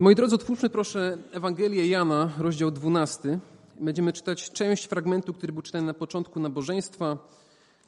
Moi 0.00 0.14
drodzy, 0.14 0.34
otwórzmy 0.34 0.70
proszę 0.70 1.18
Ewangelię 1.32 1.88
Jana, 1.88 2.32
rozdział 2.38 2.70
12. 2.70 3.38
Będziemy 3.80 4.12
czytać 4.12 4.50
część 4.50 4.84
fragmentu, 4.84 5.32
który 5.32 5.52
był 5.52 5.62
czytany 5.62 5.86
na 5.86 5.94
początku 5.94 6.40
nabożeństwa, 6.40 7.18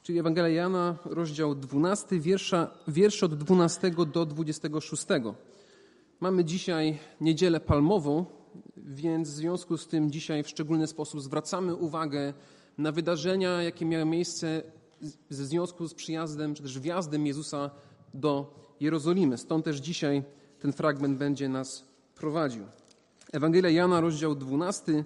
czyli 0.03 0.19
Ewangelia 0.19 0.49
Jana, 0.49 0.95
rozdział 1.05 1.55
12, 1.55 2.19
wiersza, 2.19 2.71
wiersze 2.87 3.25
od 3.25 3.35
12 3.35 3.91
do 4.13 4.25
26. 4.25 5.05
Mamy 6.19 6.45
dzisiaj 6.45 6.99
niedzielę 7.21 7.59
palmową, 7.59 8.25
więc 8.77 9.29
w 9.29 9.33
związku 9.33 9.77
z 9.77 9.87
tym 9.87 10.11
dzisiaj 10.11 10.43
w 10.43 10.49
szczególny 10.49 10.87
sposób 10.87 11.21
zwracamy 11.21 11.75
uwagę 11.75 12.33
na 12.77 12.91
wydarzenia, 12.91 13.61
jakie 13.61 13.85
miały 13.85 14.05
miejsce 14.05 14.63
ze 15.29 15.45
związku 15.45 15.87
z 15.87 15.93
przyjazdem, 15.93 16.55
czy 16.55 16.63
też 16.63 16.79
wjazdem 16.79 17.27
Jezusa 17.27 17.69
do 18.13 18.53
Jerozolimy. 18.79 19.37
Stąd 19.37 19.65
też 19.65 19.77
dzisiaj 19.77 20.23
ten 20.59 20.73
fragment 20.73 21.17
będzie 21.17 21.49
nas 21.49 21.87
prowadził. 22.17 22.65
Ewangelia 23.33 23.69
Jana, 23.69 24.01
rozdział 24.01 24.35
12, 24.35 25.03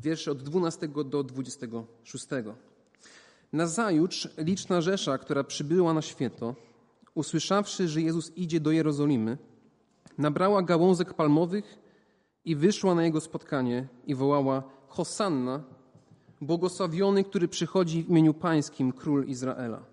wiersze 0.00 0.30
od 0.30 0.42
12 0.42 0.88
do 0.88 1.24
26. 1.24 2.26
Nazajutrz 3.52 4.28
liczna 4.38 4.80
rzesza, 4.80 5.18
która 5.18 5.44
przybyła 5.44 5.94
na 5.94 6.02
święto, 6.02 6.54
usłyszawszy, 7.14 7.88
że 7.88 8.00
Jezus 8.00 8.32
idzie 8.36 8.60
do 8.60 8.70
Jerozolimy, 8.70 9.38
nabrała 10.18 10.62
gałązek 10.62 11.14
palmowych 11.14 11.78
i 12.44 12.56
wyszła 12.56 12.94
na 12.94 13.04
jego 13.04 13.20
spotkanie 13.20 13.88
i 14.06 14.14
wołała 14.14 14.62
Hosanna, 14.88 15.62
błogosławiony, 16.40 17.24
który 17.24 17.48
przychodzi 17.48 18.02
w 18.02 18.08
imieniu 18.08 18.34
pańskim, 18.34 18.92
król 18.92 19.26
Izraela. 19.26 19.84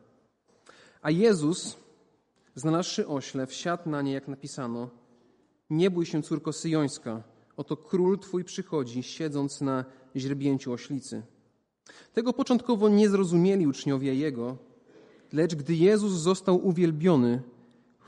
A 1.02 1.12
Jezus, 1.12 1.78
znalazłszy 2.56 3.08
ośle, 3.08 3.48
wsiadł 3.48 3.90
na 3.90 4.02
nie, 4.02 4.14
jak 4.14 4.28
napisano, 4.28 4.90
nie 5.70 5.92
bój 5.92 6.05
się, 6.05 6.24
córko 6.24 6.54
syjońska, 6.54 7.24
oto 7.58 7.78
król 7.78 8.20
twój 8.20 8.44
przychodzi, 8.44 9.04
siedząc 9.04 9.62
na 9.62 9.86
źrebięciu 10.16 10.72
oślicy. 10.72 11.22
Tego 12.14 12.34
początkowo 12.34 12.89
nie 12.89 13.09
zrozumieli 13.09 13.67
uczniowie 13.67 14.16
Jego, 14.16 14.58
lecz 15.34 15.56
gdy 15.56 15.76
Jezus 15.76 16.14
został 16.14 16.67
uwielbiony, 16.67 17.42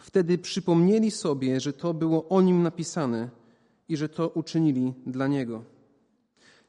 wtedy 0.01 0.37
przypomnieli 0.37 1.11
sobie, 1.11 1.59
że 1.59 1.73
to 1.73 1.93
było 1.93 2.29
o 2.29 2.41
Nim 2.41 2.63
napisane 2.63 3.29
i 3.89 3.97
że 3.97 4.09
to 4.09 4.29
uczynili 4.29 4.93
dla 5.05 5.27
Niego. 5.27 5.63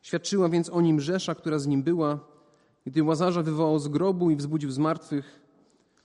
Świadczyła 0.03 0.49
więc 0.49 0.71
o 0.71 0.81
Nim 0.81 1.01
Rzesza, 1.01 1.35
która 1.35 1.59
z 1.59 1.67
Nim 1.67 1.83
była, 1.83 2.21
gdy 2.87 3.03
Łazarza 3.03 3.43
wywołał 3.43 3.79
z 3.79 3.89
grobu 3.89 4.31
i 4.31 4.37
wzbudził 4.37 4.71
z 4.71 4.79
martwych, 4.79 5.41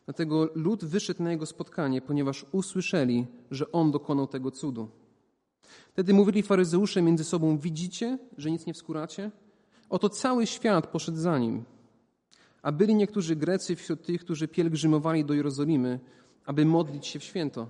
Dlatego 0.06 0.50
lud 0.56 0.86
wyszedł 0.86 1.24
na 1.24 1.32
jego 1.32 1.46
spotkanie, 1.46 2.02
ponieważ 2.02 2.46
usłyszeli, 2.52 3.28
że 3.52 3.72
on 3.72 3.92
dokonał 3.92 4.28
tego 4.28 4.52
cudu. 4.52 4.90
Wtedy 5.94 6.14
mówili 6.14 6.44
faryzeusze 6.44 7.02
między 7.02 7.24
sobą: 7.24 7.58
Widzicie, 7.58 8.18
że 8.38 8.52
nic 8.52 8.66
nie 8.66 8.74
wskuracie? 8.74 9.32
Oto 9.90 10.10
cały 10.10 10.48
świat 10.48 10.88
poszedł 10.88 11.18
za 11.18 11.40
nim. 11.40 11.64
A 12.62 12.72
byli 12.72 12.96
niektórzy 12.96 13.36
Grecy 13.36 13.76
wśród 13.76 14.06
tych, 14.06 14.22
którzy 14.22 14.48
pielgrzymowali 14.48 15.26
do 15.26 15.34
Jerozolimy, 15.34 16.00
aby 16.46 16.66
modlić 16.66 17.08
się 17.08 17.20
w 17.20 17.24
święto. 17.24 17.70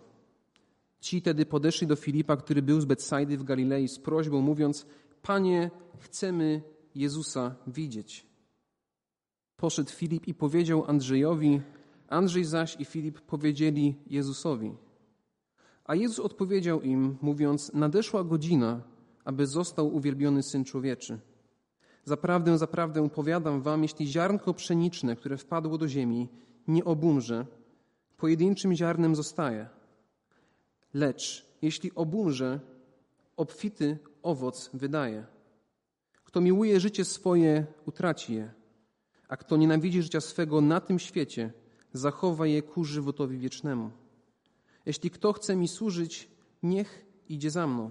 Ci 0.99 1.21
tedy 1.21 1.45
podeszli 1.45 1.87
do 1.87 1.95
Filipa, 1.95 2.37
który 2.37 2.61
był 2.61 2.81
z 2.81 2.85
Betsajdy 2.85 3.37
w 3.37 3.43
Galilei, 3.43 3.87
z 3.87 3.99
prośbą, 3.99 4.41
mówiąc: 4.41 4.85
Panie, 5.21 5.71
chcemy 5.99 6.61
Jezusa 6.95 7.55
widzieć. 7.67 8.25
Poszedł 9.57 9.91
Filip 9.91 10.27
i 10.27 10.33
powiedział 10.33 10.85
Andrzejowi, 10.87 11.61
Andrzej 12.13 12.45
zaś 12.45 12.75
i 12.79 12.85
Filip 12.85 13.21
powiedzieli 13.21 13.95
Jezusowi. 14.07 14.75
A 15.85 15.95
Jezus 15.95 16.19
odpowiedział 16.19 16.81
im, 16.81 17.17
mówiąc: 17.21 17.73
Nadeszła 17.73 18.23
godzina, 18.23 18.81
aby 19.25 19.47
został 19.47 19.95
uwielbiony 19.95 20.43
syn 20.43 20.65
człowieczy. 20.65 21.19
Zaprawdę, 22.05 22.57
zaprawdę 22.57 23.09
powiadam 23.09 23.61
wam, 23.61 23.83
jeśli 23.83 24.07
ziarnko 24.07 24.53
pszeniczne, 24.53 25.15
które 25.15 25.37
wpadło 25.37 25.77
do 25.77 25.87
ziemi, 25.87 26.29
nie 26.67 26.85
obumrze, 26.85 27.45
pojedynczym 28.17 28.73
ziarnem 28.73 29.15
zostaje. 29.15 29.69
Lecz 30.93 31.45
jeśli 31.61 31.91
obumrze, 31.95 32.59
obfity 33.37 33.97
owoc 34.23 34.69
wydaje. 34.73 35.25
Kto 36.23 36.41
miłuje 36.41 36.79
życie 36.79 37.05
swoje, 37.05 37.65
utraci 37.85 38.33
je, 38.33 38.53
a 39.27 39.37
kto 39.37 39.57
nienawidzi 39.57 40.01
życia 40.01 40.21
swego 40.21 40.61
na 40.61 40.81
tym 40.81 40.99
świecie, 40.99 41.53
zachowa 41.93 42.47
je 42.47 42.61
ku 42.61 42.83
żywotowi 42.83 43.37
wiecznemu. 43.37 43.91
Jeśli 44.85 45.09
kto 45.09 45.33
chce 45.33 45.55
mi 45.55 45.67
służyć, 45.67 46.29
niech 46.63 47.05
idzie 47.29 47.51
za 47.51 47.67
mną. 47.67 47.89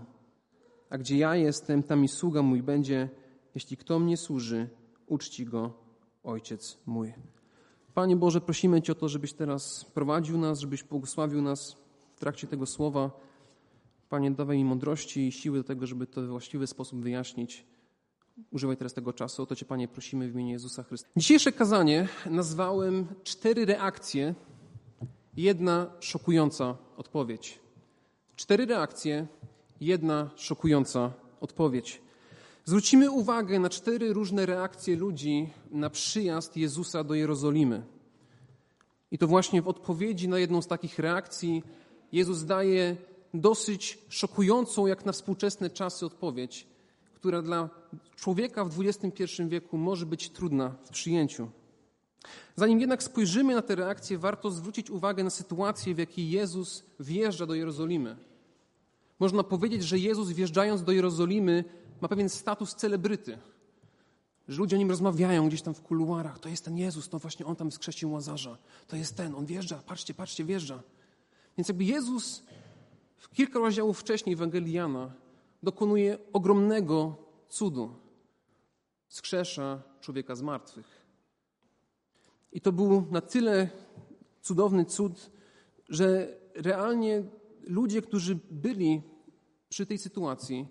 A 0.90 0.98
gdzie 0.98 1.18
ja 1.18 1.36
jestem, 1.36 1.82
tam 1.82 2.04
i 2.04 2.08
sługa 2.08 2.42
mój 2.42 2.62
będzie. 2.62 3.08
Jeśli 3.54 3.76
kto 3.76 3.98
mnie 3.98 4.16
służy, 4.16 4.68
uczci 5.06 5.44
go 5.44 5.72
Ojciec 6.24 6.78
mój. 6.86 7.12
Panie 7.94 8.16
Boże, 8.16 8.40
prosimy 8.40 8.82
Cię 8.82 8.92
o 8.92 8.94
to, 8.94 9.08
żebyś 9.08 9.32
teraz 9.32 9.84
prowadził 9.84 10.38
nas, 10.38 10.60
żebyś 10.60 10.82
błogosławił 10.82 11.42
nas 11.42 11.76
w 12.16 12.20
trakcie 12.20 12.46
tego 12.46 12.66
słowa. 12.66 13.10
Panie, 14.08 14.30
dawaj 14.30 14.56
mi 14.56 14.64
mądrości 14.64 15.26
i 15.26 15.32
siły 15.32 15.58
do 15.58 15.64
tego, 15.64 15.86
żeby 15.86 16.06
to 16.06 16.22
w 16.22 16.26
właściwy 16.26 16.66
sposób 16.66 17.00
wyjaśnić. 17.00 17.64
Używaj 18.50 18.76
teraz 18.76 18.94
tego 18.94 19.12
czasu. 19.12 19.42
O 19.42 19.46
to 19.46 19.56
Cię, 19.56 19.66
Panie, 19.66 19.88
prosimy 19.88 20.28
w 20.28 20.34
imieniu 20.34 20.50
Jezusa 20.50 20.82
Chrystusa. 20.82 21.12
Dzisiejsze 21.16 21.52
kazanie 21.52 22.08
nazwałem 22.26 23.06
cztery 23.24 23.64
reakcje, 23.64 24.34
jedna 25.36 25.90
szokująca 26.00 26.76
odpowiedź. 26.96 27.58
Cztery 28.36 28.66
reakcje, 28.66 29.26
jedna 29.80 30.30
szokująca 30.36 31.12
odpowiedź. 31.40 32.02
Zwrócimy 32.64 33.10
uwagę 33.10 33.58
na 33.58 33.70
cztery 33.70 34.12
różne 34.12 34.46
reakcje 34.46 34.96
ludzi 34.96 35.50
na 35.70 35.90
przyjazd 35.90 36.56
Jezusa 36.56 37.04
do 37.04 37.14
Jerozolimy. 37.14 37.82
I 39.10 39.18
to 39.18 39.26
właśnie 39.26 39.62
w 39.62 39.68
odpowiedzi 39.68 40.28
na 40.28 40.38
jedną 40.38 40.62
z 40.62 40.66
takich 40.66 40.98
reakcji 40.98 41.62
Jezus 42.12 42.44
daje 42.44 42.96
dosyć 43.34 43.98
szokującą, 44.08 44.86
jak 44.86 45.06
na 45.06 45.12
współczesne 45.12 45.70
czasy, 45.70 46.06
odpowiedź 46.06 46.71
która 47.22 47.42
dla 47.42 47.70
człowieka 48.16 48.64
w 48.64 48.80
XXI 48.80 49.24
wieku 49.48 49.78
może 49.78 50.06
być 50.06 50.30
trudna 50.30 50.74
w 50.84 50.88
przyjęciu. 50.88 51.48
Zanim 52.56 52.80
jednak 52.80 53.02
spojrzymy 53.02 53.54
na 53.54 53.62
te 53.62 53.74
reakcje, 53.74 54.18
warto 54.18 54.50
zwrócić 54.50 54.90
uwagę 54.90 55.24
na 55.24 55.30
sytuację, 55.30 55.94
w 55.94 55.98
jakiej 55.98 56.30
Jezus 56.30 56.84
wjeżdża 57.00 57.46
do 57.46 57.54
Jerozolimy. 57.54 58.16
Można 59.20 59.42
powiedzieć, 59.42 59.82
że 59.84 59.98
Jezus 59.98 60.30
wjeżdżając 60.30 60.82
do 60.82 60.92
Jerozolimy 60.92 61.64
ma 62.00 62.08
pewien 62.08 62.28
status 62.28 62.74
celebryty. 62.74 63.38
Że 64.48 64.58
ludzie 64.58 64.76
o 64.76 64.78
nim 64.78 64.90
rozmawiają 64.90 65.48
gdzieś 65.48 65.62
tam 65.62 65.74
w 65.74 65.82
kuluarach. 65.82 66.38
To 66.38 66.48
jest 66.48 66.64
ten 66.64 66.76
Jezus, 66.76 67.08
to 67.08 67.18
właśnie 67.18 67.46
on 67.46 67.56
tam 67.56 67.72
skrzesił 67.72 68.12
Łazarza. 68.12 68.58
To 68.88 68.96
jest 68.96 69.16
ten, 69.16 69.34
on 69.34 69.46
wjeżdża, 69.46 69.82
patrzcie, 69.86 70.14
patrzcie, 70.14 70.44
wjeżdża. 70.44 70.82
Więc 71.58 71.68
jakby 71.68 71.84
Jezus 71.84 72.42
kilka 73.34 73.58
rozdziałów 73.58 74.00
wcześniej 74.00 74.34
Ewangelii 74.34 74.72
Jana 74.72 75.21
dokonuje 75.62 76.18
ogromnego 76.32 77.16
cudu. 77.48 77.94
Skrzesza 79.08 79.82
człowieka 80.00 80.34
z 80.34 80.42
martwych. 80.42 81.06
I 82.52 82.60
to 82.60 82.72
był 82.72 83.06
na 83.10 83.20
tyle 83.20 83.68
cudowny 84.42 84.84
cud, 84.84 85.30
że 85.88 86.36
realnie 86.54 87.24
ludzie, 87.62 88.02
którzy 88.02 88.38
byli 88.50 89.02
przy 89.68 89.86
tej 89.86 89.98
sytuacji, 89.98 90.68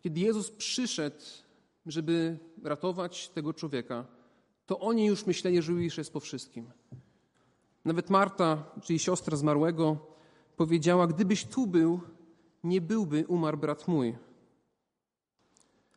kiedy 0.00 0.20
Jezus 0.20 0.50
przyszedł, 0.50 1.24
żeby 1.86 2.38
ratować 2.62 3.28
tego 3.28 3.52
człowieka, 3.52 4.06
to 4.66 4.80
oni 4.80 5.06
już 5.06 5.26
myśleli, 5.26 5.62
że 5.62 5.72
już 5.72 5.98
jest 5.98 6.12
po 6.12 6.20
wszystkim. 6.20 6.70
Nawet 7.84 8.10
Marta, 8.10 8.70
czyli 8.82 8.98
siostra 8.98 9.36
zmarłego, 9.36 9.96
powiedziała: 10.56 11.06
Gdybyś 11.06 11.44
tu 11.44 11.66
był, 11.66 12.00
nie 12.64 12.80
byłby 12.80 13.24
umarł 13.28 13.58
brat 13.58 13.88
mój. 13.88 14.14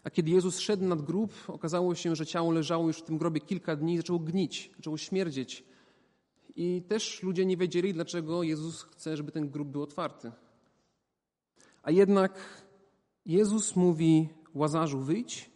A 0.03 0.09
kiedy 0.09 0.31
Jezus 0.31 0.59
szedł 0.59 0.86
nad 0.86 1.01
grób, 1.01 1.33
okazało 1.47 1.95
się, 1.95 2.15
że 2.15 2.25
ciało 2.25 2.51
leżało 2.51 2.88
już 2.88 2.97
w 2.97 3.03
tym 3.03 3.18
grobie 3.18 3.41
kilka 3.41 3.75
dni 3.75 3.94
i 3.94 3.97
zaczęło 3.97 4.19
gnić, 4.19 4.71
zaczęło 4.75 4.97
śmierdzieć. 4.97 5.63
I 6.56 6.81
też 6.88 7.24
ludzie 7.24 7.45
nie 7.45 7.57
wiedzieli, 7.57 7.94
dlaczego 7.94 8.44
Jezus 8.44 8.83
chce, 8.83 9.18
żeby 9.18 9.31
ten 9.31 9.50
grób 9.50 9.68
był 9.68 9.81
otwarty. 9.81 10.31
A 11.83 11.91
jednak 11.91 12.63
Jezus 13.25 13.75
mówi 13.75 14.30
Łazarzu 14.53 15.00
wyjdź 15.00 15.50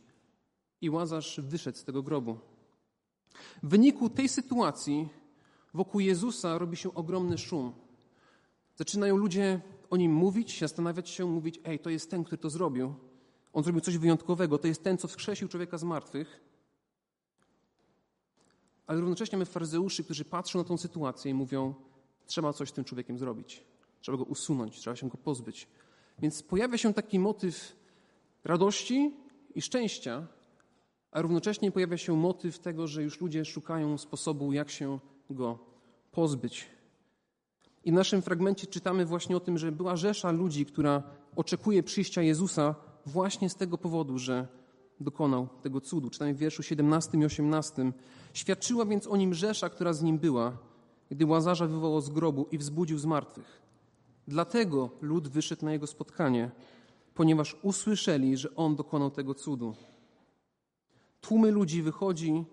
i 0.82 0.90
Łazarz 0.90 1.40
wyszedł 1.40 1.78
z 1.78 1.84
tego 1.84 2.04
grobu. 2.04 2.38
W 3.64 3.70
wyniku 3.70 4.10
tej 4.10 4.30
sytuacji 4.30 5.10
wokół 5.74 6.02
Jezusa 6.02 6.58
robi 6.58 6.78
się 6.78 6.94
ogromny 6.94 7.38
szum. 7.38 7.74
Zaczynają 8.76 9.18
ludzie 9.18 9.62
o 9.92 9.98
nim 9.98 10.14
mówić, 10.14 10.60
zastanawiać 10.60 11.10
się, 11.10 11.26
mówić, 11.26 11.60
ej, 11.64 11.80
to 11.80 11.90
jest 11.90 12.12
ten, 12.12 12.24
który 12.24 12.38
to 12.38 12.50
zrobił. 12.50 12.96
On 13.54 13.64
zrobił 13.64 13.82
coś 13.82 13.98
wyjątkowego, 13.98 14.58
to 14.58 14.68
jest 14.68 14.84
ten, 14.84 14.98
co 14.98 15.08
wskrzesił 15.08 15.48
człowieka 15.48 15.78
z 15.78 15.84
martwych. 15.84 16.42
Ale 18.88 19.00
równocześnie 19.00 19.38
mamy 19.38 19.46
faryzeuszy, 19.46 20.04
którzy 20.04 20.26
patrzą 20.26 20.60
na 20.60 20.66
tą 20.66 20.78
sytuację 20.78 21.32
i 21.32 21.34
mówią, 21.34 21.74
trzeba 22.26 22.54
coś 22.54 22.70
z 22.70 22.74
tym 22.74 22.84
człowiekiem 22.84 23.18
zrobić. 23.18 23.64
Trzeba 24.02 24.18
go 24.18 24.24
usunąć, 24.24 24.80
trzeba 24.80 24.96
się 24.96 25.10
go 25.10 25.18
pozbyć. 25.18 25.68
Więc 26.20 26.44
pojawia 26.44 26.78
się 26.78 26.94
taki 26.94 27.20
motyw 27.20 27.76
radości 28.44 29.14
i 29.56 29.62
szczęścia, 29.62 30.28
a 31.12 31.22
równocześnie 31.22 31.72
pojawia 31.72 31.98
się 31.98 32.16
motyw 32.16 32.60
tego, 32.60 32.88
że 32.88 33.04
już 33.04 33.22
ludzie 33.22 33.46
szukają 33.46 33.98
sposobu, 33.98 34.54
jak 34.54 34.70
się 34.70 35.00
go 35.30 35.60
pozbyć. 36.12 36.68
I 37.86 37.92
w 37.92 37.94
naszym 37.94 38.22
fragmencie 38.22 38.68
czytamy 38.68 39.06
właśnie 39.06 39.38
o 39.38 39.40
tym, 39.40 39.58
że 39.58 39.72
była 39.72 39.96
rzesza 39.96 40.32
ludzi, 40.32 40.66
która 40.66 41.04
oczekuje 41.36 41.84
przyjścia 41.84 42.22
Jezusa 42.22 42.76
właśnie 43.06 43.50
z 43.50 43.56
tego 43.56 43.78
powodu, 43.78 44.18
że 44.18 44.48
dokonał 45.00 45.48
tego 45.62 45.82
cudu. 45.82 46.10
Czytamy 46.10 46.34
w 46.34 46.38
wierszu 46.38 46.64
17 46.64 47.18
i 47.18 47.26
18. 47.26 47.92
Świadczyła 48.34 48.86
więc 48.86 49.08
o 49.08 49.18
nim 49.18 49.34
rzesza, 49.34 49.70
która 49.70 49.94
z 49.94 50.04
nim 50.04 50.20
była, 50.20 50.58
gdy 51.12 51.26
Łazarza 51.26 51.68
wywołał 51.68 52.02
z 52.02 52.10
grobu 52.10 52.48
i 52.52 52.58
wzbudził 52.58 52.98
z 52.98 53.06
martwych. 53.06 53.62
Dlatego 54.28 54.90
lud 55.02 55.28
wyszedł 55.28 55.66
na 55.66 55.72
jego 55.72 55.88
spotkanie, 55.88 56.52
ponieważ 57.14 57.58
usłyszeli, 57.62 58.38
że 58.38 58.56
on 58.56 58.76
dokonał 58.76 59.12
tego 59.12 59.34
cudu. 59.34 59.76
Tłumy 61.22 61.52
ludzi 61.52 61.82
wychodzi 61.82 62.46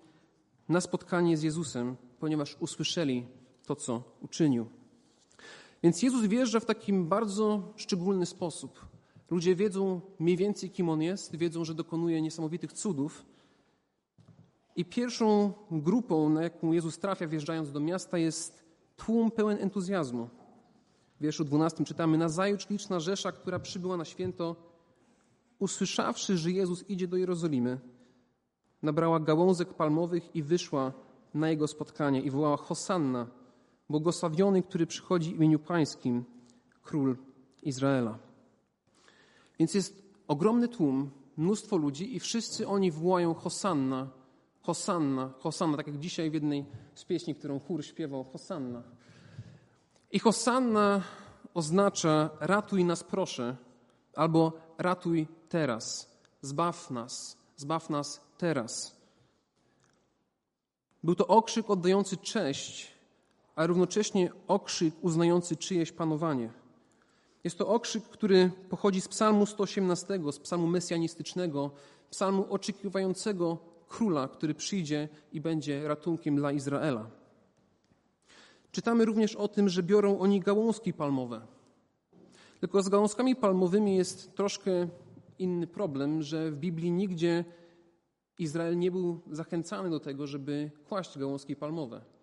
na 0.69 0.81
spotkanie 0.81 1.37
z 1.37 1.43
Jezusem, 1.43 1.97
ponieważ 2.21 2.57
usłyszeli 2.61 3.27
to, 3.67 3.77
co 3.77 4.03
uczynił. 4.21 4.78
Więc 5.83 6.03
Jezus 6.03 6.27
wjeżdża 6.27 6.61
w 6.61 6.65
takim 6.65 7.09
bardzo 7.09 7.73
szczególny 7.77 8.27
sposób. 8.27 8.87
Ludzie 9.31 9.55
wiedzą 9.55 10.01
mniej 10.19 10.37
więcej, 10.37 10.71
kim 10.71 10.89
On 10.89 11.03
jest, 11.03 11.37
wiedzą, 11.37 11.65
że 11.65 11.75
dokonuje 11.75 12.23
niesamowitych 12.23 12.73
cudów. 12.73 13.27
I 14.77 14.85
pierwszą 14.85 15.53
grupą, 15.71 16.29
na 16.29 16.43
jaką 16.43 16.73
Jezus 16.73 16.99
trafia, 16.99 17.27
wjeżdżając 17.27 17.73
do 17.73 17.81
miasta, 17.81 18.19
jest 18.19 18.65
tłum 18.97 19.31
pełen 19.31 19.59
entuzjazmu. 19.61 20.29
W 21.21 21.23
wierszu 21.23 21.45
12 21.45 21.85
czytamy: 21.85 22.19
Nazajutrz 22.19 22.71
liczna 22.71 23.01
rzesza, 23.01 23.33
która 23.33 23.59
przybyła 23.59 23.97
na 23.97 24.05
święto, 24.05 24.57
usłyszawszy, 25.59 26.37
że 26.37 26.51
Jezus 26.51 26.91
idzie 26.91 27.09
do 27.09 27.17
Jerozolimy, 27.17 27.81
nabrała 28.83 29.21
gałązek 29.21 29.75
palmowych 29.75 30.37
i 30.37 30.43
wyszła 30.43 30.93
na 31.35 31.51
jego 31.51 31.69
spotkanie 31.69 32.21
i 32.21 32.31
wołała 32.31 32.57
Hosanna, 32.57 33.27
błogosławiony, 33.90 34.62
który 34.62 34.87
przychodzi 34.87 35.31
w 35.31 35.37
imieniu 35.37 35.58
pańskim, 35.58 36.25
król 36.82 37.17
Izraela. 37.62 38.19
Więc 39.58 39.75
jest 39.75 40.02
ogromny 40.29 40.69
tłum, 40.69 41.11
mnóstwo 41.37 41.76
ludzi 41.76 42.17
i 42.17 42.20
wszyscy 42.20 42.69
oni 42.69 42.90
wołają 42.90 43.35
Hosanna, 43.35 44.11
Hosanna, 44.61 45.31
Hosanna, 45.38 45.76
tak 45.76 45.87
jak 45.87 45.99
dzisiaj 45.99 46.31
w 46.31 46.35
jednej 46.35 46.64
z 46.94 47.05
pieśni, 47.05 47.35
którą 47.35 47.61
chór 47.61 47.85
śpiewał, 47.85 48.25
Hosanna. 48.25 48.82
I 50.12 50.19
Hosanna 50.19 51.02
oznacza 51.55 52.31
ratuj 52.41 52.84
nas 52.84 53.05
proszę, 53.05 53.56
albo 54.14 54.52
ratuj 54.79 55.26
teraz, 55.49 56.11
zbaw 56.43 56.91
nas, 56.91 57.37
zbaw 57.56 57.91
nas 57.91 58.20
teraz. 58.38 58.96
Był 61.02 61.14
to 61.14 61.26
okrzyk 61.26 61.70
oddający 61.70 62.17
cześć, 62.17 62.98
a 63.58 63.66
równocześnie 63.66 64.31
okrzyk 64.46 64.94
uznający 65.00 65.56
czyjeś 65.56 65.93
panowanie. 65.93 66.50
Jest 67.44 67.58
to 67.58 67.69
okrzyk, 67.69 68.05
który 68.05 68.50
pochodzi 68.69 69.00
z 69.00 69.08
Psalmu 69.08 69.46
118, 69.46 70.20
z 70.32 70.38
Psalmu 70.38 70.66
mesjanistycznego, 70.66 71.70
Psalmu 72.10 72.46
oczekiwającego 72.50 73.58
króla, 73.88 74.28
który 74.28 74.55
przyjdzie 74.55 75.08
i 75.32 75.40
będzie 75.40 75.88
ratunkiem 75.88 76.37
dla 76.37 76.52
Izraela. 76.52 77.10
Czytamy 78.72 79.05
również 79.05 79.37
o 79.37 79.49
tym, 79.49 79.69
że 79.69 79.82
biorą 79.82 80.19
oni 80.19 80.40
gałązki 80.40 80.93
palmowe. 80.93 81.46
Tylko 82.60 82.82
z 82.82 82.88
gałązkami 82.88 83.37
palmowymi 83.37 83.96
jest 83.96 84.37
troszkę 84.37 84.88
inny 85.38 85.66
problem, 85.66 86.22
że 86.22 86.50
w 86.50 86.56
Biblii 86.56 86.90
nigdzie 86.90 87.44
Izrael 88.38 88.78
nie 88.78 88.90
był 88.90 89.20
zachęcany 89.31 89.90
do 89.90 90.00
tego, 90.00 90.26
żeby 90.26 90.70
kłaść 90.88 91.19
gałązki 91.19 91.56
palmowe. 91.56 92.18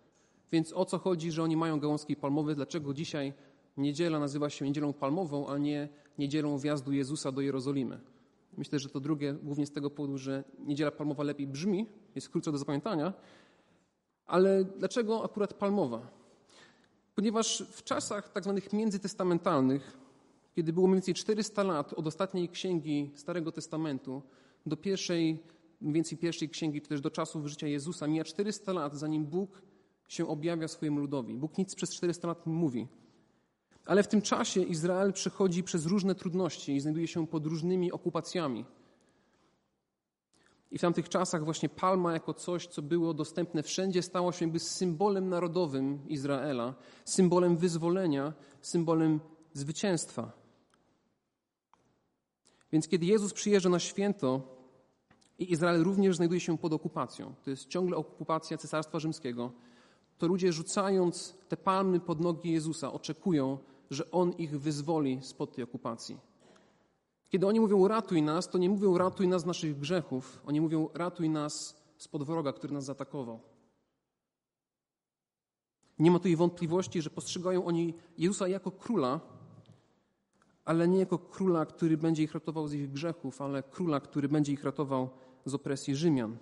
Więc 0.52 0.72
o 0.72 0.84
co 0.84 0.98
chodzi, 0.98 1.32
że 1.32 1.42
oni 1.42 1.56
mają 1.56 1.80
gałązki 1.80 2.16
palmowe? 2.16 2.54
Dlaczego 2.54 2.94
dzisiaj 2.94 3.32
niedziela 3.76 4.18
nazywa 4.18 4.50
się 4.50 4.64
niedzielą 4.64 4.92
palmową, 4.92 5.48
a 5.48 5.58
nie 5.58 5.88
niedzielą 6.18 6.58
wjazdu 6.58 6.92
Jezusa 6.92 7.32
do 7.32 7.40
Jerozolimy? 7.40 8.00
Myślę, 8.56 8.78
że 8.78 8.88
to 8.88 9.00
drugie 9.00 9.32
głównie 9.32 9.66
z 9.66 9.70
tego 9.70 9.90
powodu, 9.90 10.18
że 10.18 10.44
niedziela 10.58 10.90
palmowa 10.90 11.22
lepiej 11.22 11.46
brzmi, 11.46 11.86
jest 12.14 12.28
krótsza 12.28 12.52
do 12.52 12.58
zapamiętania. 12.58 13.12
Ale 14.26 14.64
dlaczego 14.64 15.24
akurat 15.24 15.54
palmowa? 15.54 16.10
Ponieważ 17.14 17.64
w 17.70 17.82
czasach 17.82 18.32
tak 18.32 18.44
zwanych 18.44 18.72
międzytestamentalnych, 18.72 19.98
kiedy 20.54 20.72
było 20.72 20.86
mniej 20.86 20.96
więcej 20.96 21.14
400 21.14 21.62
lat 21.62 21.92
od 21.92 22.06
ostatniej 22.06 22.48
księgi 22.48 23.10
Starego 23.14 23.52
Testamentu 23.52 24.22
do 24.66 24.76
pierwszej 24.76 25.42
mniej 25.80 25.94
więcej 25.94 26.18
pierwszej 26.18 26.48
księgi, 26.48 26.80
czy 26.80 26.88
też 26.88 27.00
do 27.00 27.10
czasów 27.10 27.46
życia 27.46 27.66
Jezusa, 27.66 28.06
mija 28.06 28.24
400 28.24 28.72
lat, 28.72 28.94
zanim 28.94 29.24
Bóg 29.24 29.62
się 30.08 30.28
objawia 30.28 30.68
swojemu 30.68 31.00
ludowi. 31.00 31.34
Bóg 31.34 31.58
nic 31.58 31.74
przez 31.74 31.94
400 31.94 32.28
lat 32.28 32.46
nie 32.46 32.54
mówi. 32.54 32.88
Ale 33.86 34.02
w 34.02 34.08
tym 34.08 34.22
czasie 34.22 34.62
Izrael 34.62 35.12
przechodzi 35.12 35.62
przez 35.62 35.86
różne 35.86 36.14
trudności 36.14 36.76
i 36.76 36.80
znajduje 36.80 37.06
się 37.06 37.26
pod 37.26 37.46
różnymi 37.46 37.92
okupacjami. 37.92 38.64
I 40.70 40.78
w 40.78 40.80
tamtych 40.80 41.08
czasach 41.08 41.44
właśnie 41.44 41.68
palma 41.68 42.12
jako 42.12 42.34
coś, 42.34 42.66
co 42.66 42.82
było 42.82 43.14
dostępne 43.14 43.62
wszędzie, 43.62 44.02
stało 44.02 44.32
się 44.32 44.44
jakby 44.44 44.58
symbolem 44.58 45.28
narodowym 45.28 46.08
Izraela, 46.08 46.74
symbolem 47.04 47.56
wyzwolenia, 47.56 48.32
symbolem 48.60 49.20
zwycięstwa. 49.52 50.32
Więc 52.72 52.88
kiedy 52.88 53.06
Jezus 53.06 53.32
przyjeżdża 53.32 53.68
na 53.68 53.78
święto, 53.78 54.56
i 55.38 55.52
Izrael 55.52 55.82
również 55.82 56.16
znajduje 56.16 56.40
się 56.40 56.58
pod 56.58 56.72
okupacją. 56.72 57.34
To 57.44 57.50
jest 57.50 57.68
ciągle 57.68 57.96
okupacja 57.96 58.56
Cesarstwa 58.56 58.98
Rzymskiego. 58.98 59.52
To 60.18 60.26
ludzie 60.26 60.52
rzucając 60.52 61.34
te 61.48 61.56
palmy 61.56 62.00
pod 62.00 62.20
nogi 62.20 62.52
Jezusa 62.52 62.92
oczekują, 62.92 63.58
że 63.90 64.10
On 64.10 64.32
ich 64.32 64.60
wyzwoli 64.60 65.18
spod 65.22 65.54
tej 65.54 65.64
okupacji. 65.64 66.18
Kiedy 67.28 67.46
oni 67.46 67.60
mówią 67.60 67.88
ratuj 67.88 68.22
nas, 68.22 68.48
to 68.48 68.58
nie 68.58 68.70
mówią 68.70 68.98
ratuj 68.98 69.28
nas 69.28 69.42
z 69.42 69.46
naszych 69.46 69.78
grzechów. 69.78 70.40
Oni 70.46 70.60
mówią 70.60 70.88
ratuj 70.94 71.30
nas 71.30 71.82
spod 71.98 72.22
wroga, 72.22 72.52
który 72.52 72.74
nas 72.74 72.84
zaatakował. 72.84 73.40
Nie 75.98 76.10
ma 76.10 76.18
tutaj 76.18 76.36
wątpliwości, 76.36 77.02
że 77.02 77.10
postrzegają 77.10 77.64
oni 77.64 77.94
Jezusa 78.18 78.48
jako 78.48 78.70
króla, 78.70 79.20
ale 80.64 80.88
nie 80.88 80.98
jako 80.98 81.18
króla, 81.18 81.66
który 81.66 81.96
będzie 81.96 82.22
ich 82.22 82.32
ratował 82.32 82.68
z 82.68 82.72
ich 82.72 82.92
grzechów, 82.92 83.42
ale 83.42 83.62
króla, 83.62 84.00
który 84.00 84.28
będzie 84.28 84.52
ich 84.52 84.64
ratował 84.64 85.08
z 85.44 85.54
opresji 85.54 85.96
Rzymian. 85.96 86.36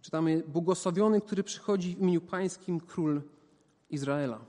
Czytamy, 0.00 0.42
błogosławiony, 0.48 1.20
który 1.20 1.42
przychodzi 1.42 1.96
w 1.96 2.00
imieniu 2.00 2.20
pańskim 2.20 2.80
król 2.80 3.22
Izraela. 3.90 4.40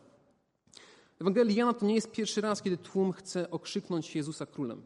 Ewangelii 1.21 1.55
Jana 1.55 1.73
to 1.73 1.85
nie 1.85 1.95
jest 1.95 2.11
pierwszy 2.11 2.41
raz, 2.41 2.61
kiedy 2.61 2.77
tłum 2.77 3.11
chce 3.11 3.51
okrzyknąć 3.51 4.15
Jezusa 4.15 4.45
królem. 4.45 4.81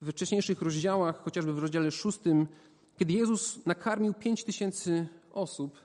We 0.00 0.12
wcześniejszych 0.12 0.62
rozdziałach, 0.62 1.22
chociażby 1.24 1.52
w 1.52 1.58
rozdziale 1.58 1.90
szóstym, 1.90 2.46
kiedy 2.96 3.12
Jezus 3.12 3.66
nakarmił 3.66 4.14
pięć 4.14 4.44
tysięcy 4.44 5.08
osób, 5.32 5.80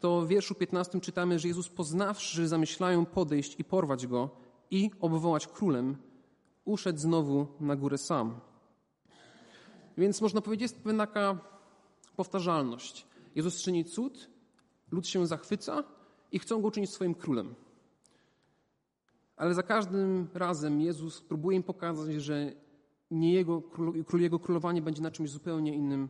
to 0.00 0.20
w 0.20 0.28
wierszu 0.28 0.54
15 0.54 1.00
czytamy, 1.00 1.38
że 1.38 1.48
Jezus 1.48 1.68
poznawszy, 1.68 2.36
że 2.36 2.48
zamyślają 2.48 3.06
podejść 3.06 3.60
i 3.60 3.64
porwać 3.64 4.06
go 4.06 4.30
i 4.70 4.90
obwołać 5.00 5.46
królem, 5.46 5.96
uszedł 6.64 6.98
znowu 6.98 7.46
na 7.60 7.76
górę 7.76 7.98
sam. 7.98 8.40
Więc 9.98 10.20
można 10.20 10.40
powiedzieć, 10.40 10.62
jest 10.62 10.76
pewna 10.76 11.06
taka 11.06 11.53
powtarzalność. 12.16 13.06
Jezus 13.34 13.62
czyni 13.62 13.84
cud, 13.84 14.30
lud 14.90 15.06
się 15.06 15.26
zachwyca 15.26 15.84
i 16.32 16.38
chcą 16.38 16.60
go 16.60 16.68
uczynić 16.68 16.90
swoim 16.90 17.14
królem. 17.14 17.54
Ale 19.36 19.54
za 19.54 19.62
każdym 19.62 20.28
razem 20.34 20.80
Jezus 20.80 21.20
próbuje 21.20 21.56
im 21.56 21.62
pokazać, 21.62 22.14
że 22.14 22.52
nie 23.10 23.32
jego, 23.32 23.62
jego 24.18 24.38
królowanie 24.38 24.82
będzie 24.82 25.02
na 25.02 25.10
czymś 25.10 25.30
zupełnie 25.30 25.74
innym 25.74 26.08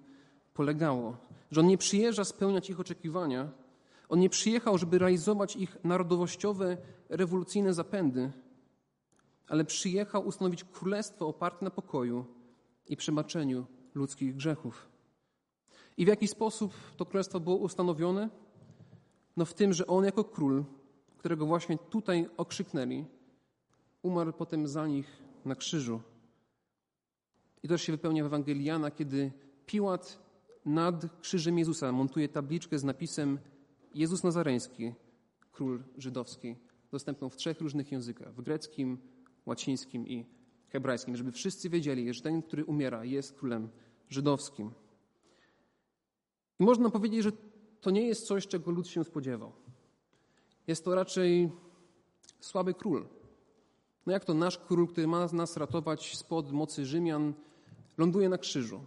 polegało. 0.55 1.17
Że 1.51 1.61
on 1.61 1.67
nie 1.67 1.79
przyjeżdża 1.79 2.25
spełniać 2.25 2.71
ich 2.71 2.81
oczekiwania. 2.81 3.51
On 4.09 4.19
nie 4.19 4.31
przyjechał, 4.31 4.79
żeby 4.79 4.99
realizować 4.99 5.57
ich 5.57 5.77
narodowościowe, 5.85 6.77
rewolucyjne 7.09 7.75
zapędy, 7.75 8.33
ale 9.49 9.65
przyjechał 9.65 10.27
ustanowić 10.27 10.65
królestwo 10.65 11.29
oparte 11.29 11.65
na 11.65 11.71
pokoju 11.71 12.25
i 12.87 12.97
przebaczeniu 12.97 13.67
ludzkich 13.95 14.37
grzechów. 14.37 14.94
I 15.97 16.05
w 16.05 16.09
jaki 16.09 16.29
sposób 16.29 16.73
to 16.97 17.07
królestwo 17.07 17.41
było 17.41 17.57
ustanowione? 17.57 18.31
No 19.37 19.45
w 19.45 19.55
tym, 19.55 19.73
że 19.73 19.87
on 19.87 20.05
jako 20.05 20.25
król, 20.25 20.65
którego 21.19 21.47
właśnie 21.47 21.79
tutaj 21.79 22.29
okrzyknęli, 22.37 23.05
umarł 24.03 24.33
potem 24.33 24.69
za 24.69 24.87
nich 24.87 25.23
na 25.45 25.55
krzyżu. 25.55 26.01
I 27.63 27.69
to 27.69 27.79
się 27.79 27.93
wypełnia 27.93 28.25
w 28.25 28.27
Ewangelii 28.27 28.65
Jana, 28.65 28.91
kiedy 28.91 29.33
Piłat 29.67 30.19
nad 30.65 31.21
krzyżem 31.21 31.59
Jezusa 31.59 31.93
montuje 31.93 32.29
tabliczkę 32.29 32.79
z 32.79 32.85
napisem 32.85 33.39
Jezus 33.95 34.25
Nazareński, 34.25 34.93
król 35.53 35.83
żydowski. 35.99 36.57
dostępną 36.91 37.29
w 37.29 37.37
trzech 37.37 37.61
różnych 37.61 37.93
językach: 37.93 38.35
w 38.35 38.43
greckim, 38.43 38.99
łacińskim 39.47 40.09
i 40.09 40.27
hebrajskim, 40.69 41.17
żeby 41.17 41.33
wszyscy 41.33 41.71
wiedzieli, 41.71 42.15
że 42.15 42.23
ten, 42.23 42.43
który 42.43 42.65
umiera, 42.65 43.05
jest 43.05 43.33
królem 43.33 43.69
żydowskim. 44.09 44.71
I 46.61 46.65
można 46.65 46.91
powiedzieć, 46.91 47.23
że 47.23 47.33
to 47.81 47.91
nie 47.91 48.07
jest 48.07 48.27
coś, 48.27 48.47
czego 48.47 48.71
lud 48.71 48.89
się 48.89 49.05
spodziewał. 49.05 49.53
Jest 50.67 50.85
to 50.85 50.95
raczej 50.95 51.51
słaby 52.41 52.75
król. 52.75 53.07
No 54.07 54.13
jak 54.13 54.25
to 54.25 54.35
nasz 54.35 54.59
król, 54.59 54.89
który 54.89 55.07
ma 55.07 55.27
nas 55.33 55.57
ratować 55.57 56.17
spod 56.17 56.53
mocy 56.53 56.87
Rzymian, 56.87 57.35
ląduje 57.99 58.29
na 58.29 58.39
krzyżu? 58.39 58.81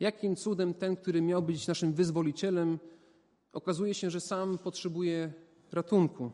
Jakim 0.00 0.36
cudem 0.36 0.74
ten, 0.74 0.96
który 0.96 1.22
miał 1.22 1.42
być 1.42 1.66
naszym 1.66 1.92
wyzwolicielem, 1.92 2.78
okazuje 3.52 3.94
się, 3.94 4.10
że 4.10 4.20
sam 4.20 4.58
potrzebuje 4.58 5.32
ratunku? 5.72 6.30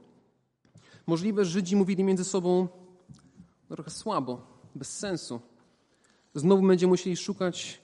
Możliwe, 1.06 1.44
że 1.44 1.50
Żydzi 1.50 1.76
mówili 1.76 2.04
między 2.04 2.24
sobą 2.24 2.68
no, 3.70 3.76
trochę 3.76 3.90
słabo, 3.90 4.46
bez 4.74 4.98
sensu. 4.98 5.40
Znowu 6.34 6.66
będziemy 6.66 6.90
musieli 6.90 7.16
szukać 7.16 7.80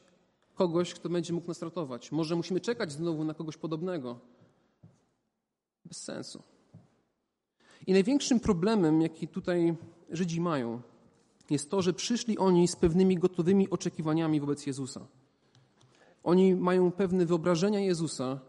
kogoś, 0.54 0.94
kto 0.94 1.08
będzie 1.08 1.32
mógł 1.32 1.49
nas 1.49 1.62
ratować. 1.62 2.12
Może 2.12 2.37
musimy 2.37 2.61
czekać 2.61 2.92
znowu 2.92 3.25
na 3.25 3.34
kogoś 3.34 3.56
podobnego. 3.56 4.20
Bez 5.84 6.02
sensu. 6.02 6.42
I 7.87 7.92
największym 7.92 8.40
problemem, 8.40 9.02
jaki 9.02 9.28
tutaj 9.28 9.76
Żydzi 10.11 10.40
mają, 10.40 10.82
jest 11.50 11.70
to, 11.70 11.82
że 11.82 11.92
przyszli 11.92 12.38
oni 12.38 12.68
z 12.68 12.76
pewnymi 12.76 13.18
gotowymi 13.18 13.70
oczekiwaniami 13.70 14.40
wobec 14.40 14.66
Jezusa. 14.66 15.06
Oni 16.23 16.54
mają 16.54 16.92
pewne 16.92 17.26
wyobrażenia 17.26 17.80
Jezusa, 17.80 18.40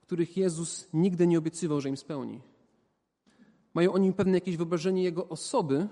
których 0.00 0.36
Jezus 0.36 0.88
nigdy 0.92 1.26
nie 1.26 1.38
obiecywał, 1.38 1.80
że 1.80 1.88
im 1.88 1.96
spełni. 1.96 2.40
Mają 3.74 3.92
oni 3.92 4.12
pewne 4.12 4.34
jakieś 4.34 4.56
wyobrażenie 4.56 5.02
Jego 5.02 5.28
osoby, 5.28 5.88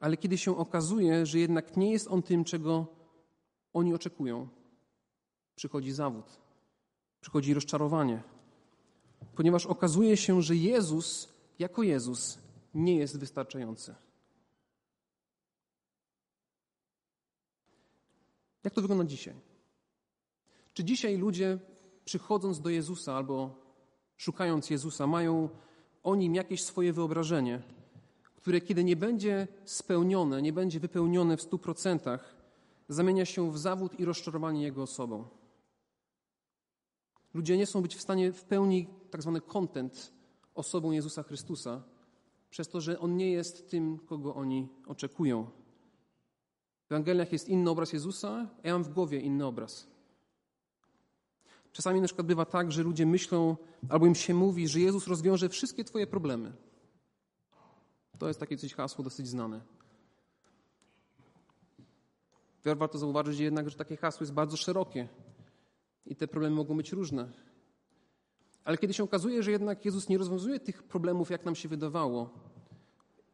ale 0.00 0.16
kiedy 0.16 0.38
się 0.38 0.56
okazuje, 0.56 1.26
że 1.26 1.38
jednak 1.38 1.76
nie 1.76 1.92
jest 1.92 2.08
On 2.08 2.22
tym, 2.22 2.44
czego 2.44 2.86
oni 3.72 3.94
oczekują, 3.94 4.48
przychodzi 5.54 5.92
zawód, 5.92 6.40
przychodzi 7.20 7.54
rozczarowanie, 7.54 8.22
ponieważ 9.34 9.66
okazuje 9.66 10.16
się, 10.16 10.42
że 10.42 10.56
Jezus 10.56 11.28
jako 11.58 11.82
Jezus 11.82 12.38
nie 12.74 12.96
jest 12.96 13.18
wystarczający. 13.18 13.94
Jak 18.64 18.74
to 18.74 18.80
wygląda 18.80 19.04
dzisiaj? 19.04 19.34
Czy 20.74 20.84
dzisiaj 20.84 21.18
ludzie, 21.18 21.58
przychodząc 22.04 22.60
do 22.60 22.70
Jezusa 22.70 23.16
albo 23.16 23.62
szukając 24.16 24.70
Jezusa, 24.70 25.06
mają 25.06 25.48
o 26.02 26.14
nim 26.14 26.34
jakieś 26.34 26.62
swoje 26.62 26.92
wyobrażenie, 26.92 27.62
które 28.36 28.60
kiedy 28.60 28.84
nie 28.84 28.96
będzie 28.96 29.48
spełnione, 29.64 30.42
nie 30.42 30.52
będzie 30.52 30.80
wypełnione 30.80 31.36
w 31.36 31.42
stu 31.42 31.58
procentach, 31.58 32.31
zamienia 32.92 33.24
się 33.24 33.52
w 33.52 33.58
zawód 33.58 34.00
i 34.00 34.04
rozczarowanie 34.04 34.62
Jego 34.62 34.82
osobą. 34.82 35.24
Ludzie 37.34 37.56
nie 37.56 37.66
są 37.66 37.82
być 37.82 37.96
w 37.96 38.00
stanie 38.00 38.32
w 38.32 38.44
pełni 38.44 38.88
tak 39.10 39.22
zwany 39.22 39.40
content 39.40 40.12
osobą 40.54 40.90
Jezusa 40.90 41.22
Chrystusa, 41.22 41.82
przez 42.50 42.68
to, 42.68 42.80
że 42.80 43.00
On 43.00 43.16
nie 43.16 43.30
jest 43.30 43.70
tym, 43.70 43.98
kogo 43.98 44.34
oni 44.34 44.68
oczekują. 44.86 45.50
W 46.88 46.92
Ewangeliach 46.92 47.32
jest 47.32 47.48
inny 47.48 47.70
obraz 47.70 47.92
Jezusa, 47.92 48.48
a 48.62 48.68
ja 48.68 48.72
mam 48.72 48.84
w 48.84 48.88
głowie 48.88 49.20
inny 49.20 49.46
obraz. 49.46 49.86
Czasami 51.72 52.00
na 52.00 52.06
przykład 52.06 52.26
bywa 52.26 52.44
tak, 52.44 52.72
że 52.72 52.82
ludzie 52.82 53.06
myślą, 53.06 53.56
albo 53.88 54.06
im 54.06 54.14
się 54.14 54.34
mówi, 54.34 54.68
że 54.68 54.80
Jezus 54.80 55.06
rozwiąże 55.06 55.48
wszystkie 55.48 55.84
Twoje 55.84 56.06
problemy. 56.06 56.52
To 58.18 58.28
jest 58.28 58.40
takie 58.40 58.56
coś 58.56 58.74
hasło 58.74 59.04
dosyć 59.04 59.28
znane. 59.28 59.60
Warto 62.64 62.98
zauważyć 62.98 63.38
jednak, 63.38 63.70
że 63.70 63.76
takie 63.76 63.96
hasło 63.96 64.24
jest 64.24 64.32
bardzo 64.32 64.56
szerokie 64.56 65.08
i 66.06 66.16
te 66.16 66.28
problemy 66.28 66.56
mogą 66.56 66.76
być 66.76 66.92
różne. 66.92 67.32
Ale 68.64 68.78
kiedy 68.78 68.94
się 68.94 69.04
okazuje, 69.04 69.42
że 69.42 69.50
jednak 69.50 69.84
Jezus 69.84 70.08
nie 70.08 70.18
rozwiązuje 70.18 70.60
tych 70.60 70.82
problemów, 70.82 71.30
jak 71.30 71.44
nam 71.44 71.54
się 71.54 71.68
wydawało, 71.68 72.30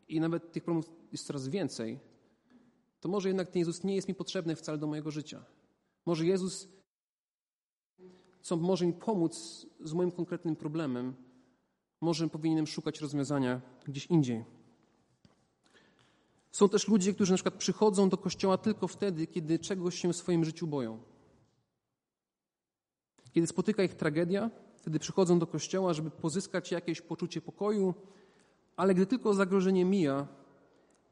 i 0.08 0.20
nawet 0.20 0.52
tych 0.52 0.64
problemów 0.64 0.90
jest 1.12 1.26
coraz 1.26 1.48
więcej, 1.48 2.00
to 3.00 3.08
może 3.08 3.28
jednak 3.28 3.48
ten 3.50 3.58
Jezus 3.58 3.84
nie 3.84 3.94
jest 3.94 4.08
mi 4.08 4.14
potrzebny 4.14 4.56
wcale 4.56 4.78
do 4.78 4.86
mojego 4.86 5.10
życia. 5.10 5.44
Może 6.06 6.26
Jezus, 6.26 6.68
co 8.40 8.56
może 8.56 8.86
mi 8.86 8.92
pomóc 8.92 9.66
z 9.80 9.92
moim 9.92 10.10
konkretnym 10.10 10.56
problemem, 10.56 11.14
może 12.00 12.28
powinienem 12.28 12.66
szukać 12.66 13.00
rozwiązania 13.00 13.60
gdzieś 13.84 14.06
indziej. 14.06 14.44
Są 16.58 16.68
też 16.68 16.88
ludzie, 16.88 17.14
którzy 17.14 17.32
na 17.32 17.36
przykład 17.36 17.54
przychodzą 17.54 18.08
do 18.08 18.16
kościoła 18.16 18.58
tylko 18.58 18.88
wtedy, 18.88 19.26
kiedy 19.26 19.58
czegoś 19.58 20.00
się 20.00 20.12
w 20.12 20.16
swoim 20.16 20.44
życiu 20.44 20.66
boją. 20.66 20.98
Kiedy 23.32 23.46
spotyka 23.46 23.82
ich 23.82 23.94
tragedia, 23.94 24.50
wtedy 24.76 24.98
przychodzą 24.98 25.38
do 25.38 25.46
kościoła, 25.46 25.94
żeby 25.94 26.10
pozyskać 26.10 26.72
jakieś 26.72 27.00
poczucie 27.00 27.40
pokoju, 27.40 27.94
ale 28.76 28.94
gdy 28.94 29.06
tylko 29.06 29.34
zagrożenie 29.34 29.84
mija, 29.84 30.28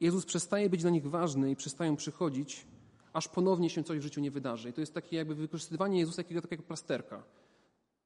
Jezus 0.00 0.26
przestaje 0.26 0.71
być 0.71 0.81
dla 0.83 0.91
nich 0.91 1.07
ważny 1.07 1.50
i 1.50 1.57
przestają 1.57 1.97
przychodzić, 1.97 2.67
aż 3.12 3.29
ponownie 3.29 3.71
się 3.71 3.85
coś 3.85 3.99
w 3.99 4.03
życiu 4.03 4.21
nie 4.21 4.31
wydarzy. 4.31 4.71
I 4.71 4.73
to 4.73 4.81
jest 4.81 4.95
takie 4.95 5.17
jakby 5.17 5.35
wykorzystywanie 5.35 5.99
Jezusa 5.99 6.23
jakiego 6.23 6.43
takiego 6.43 6.62
plasterka. 6.62 7.23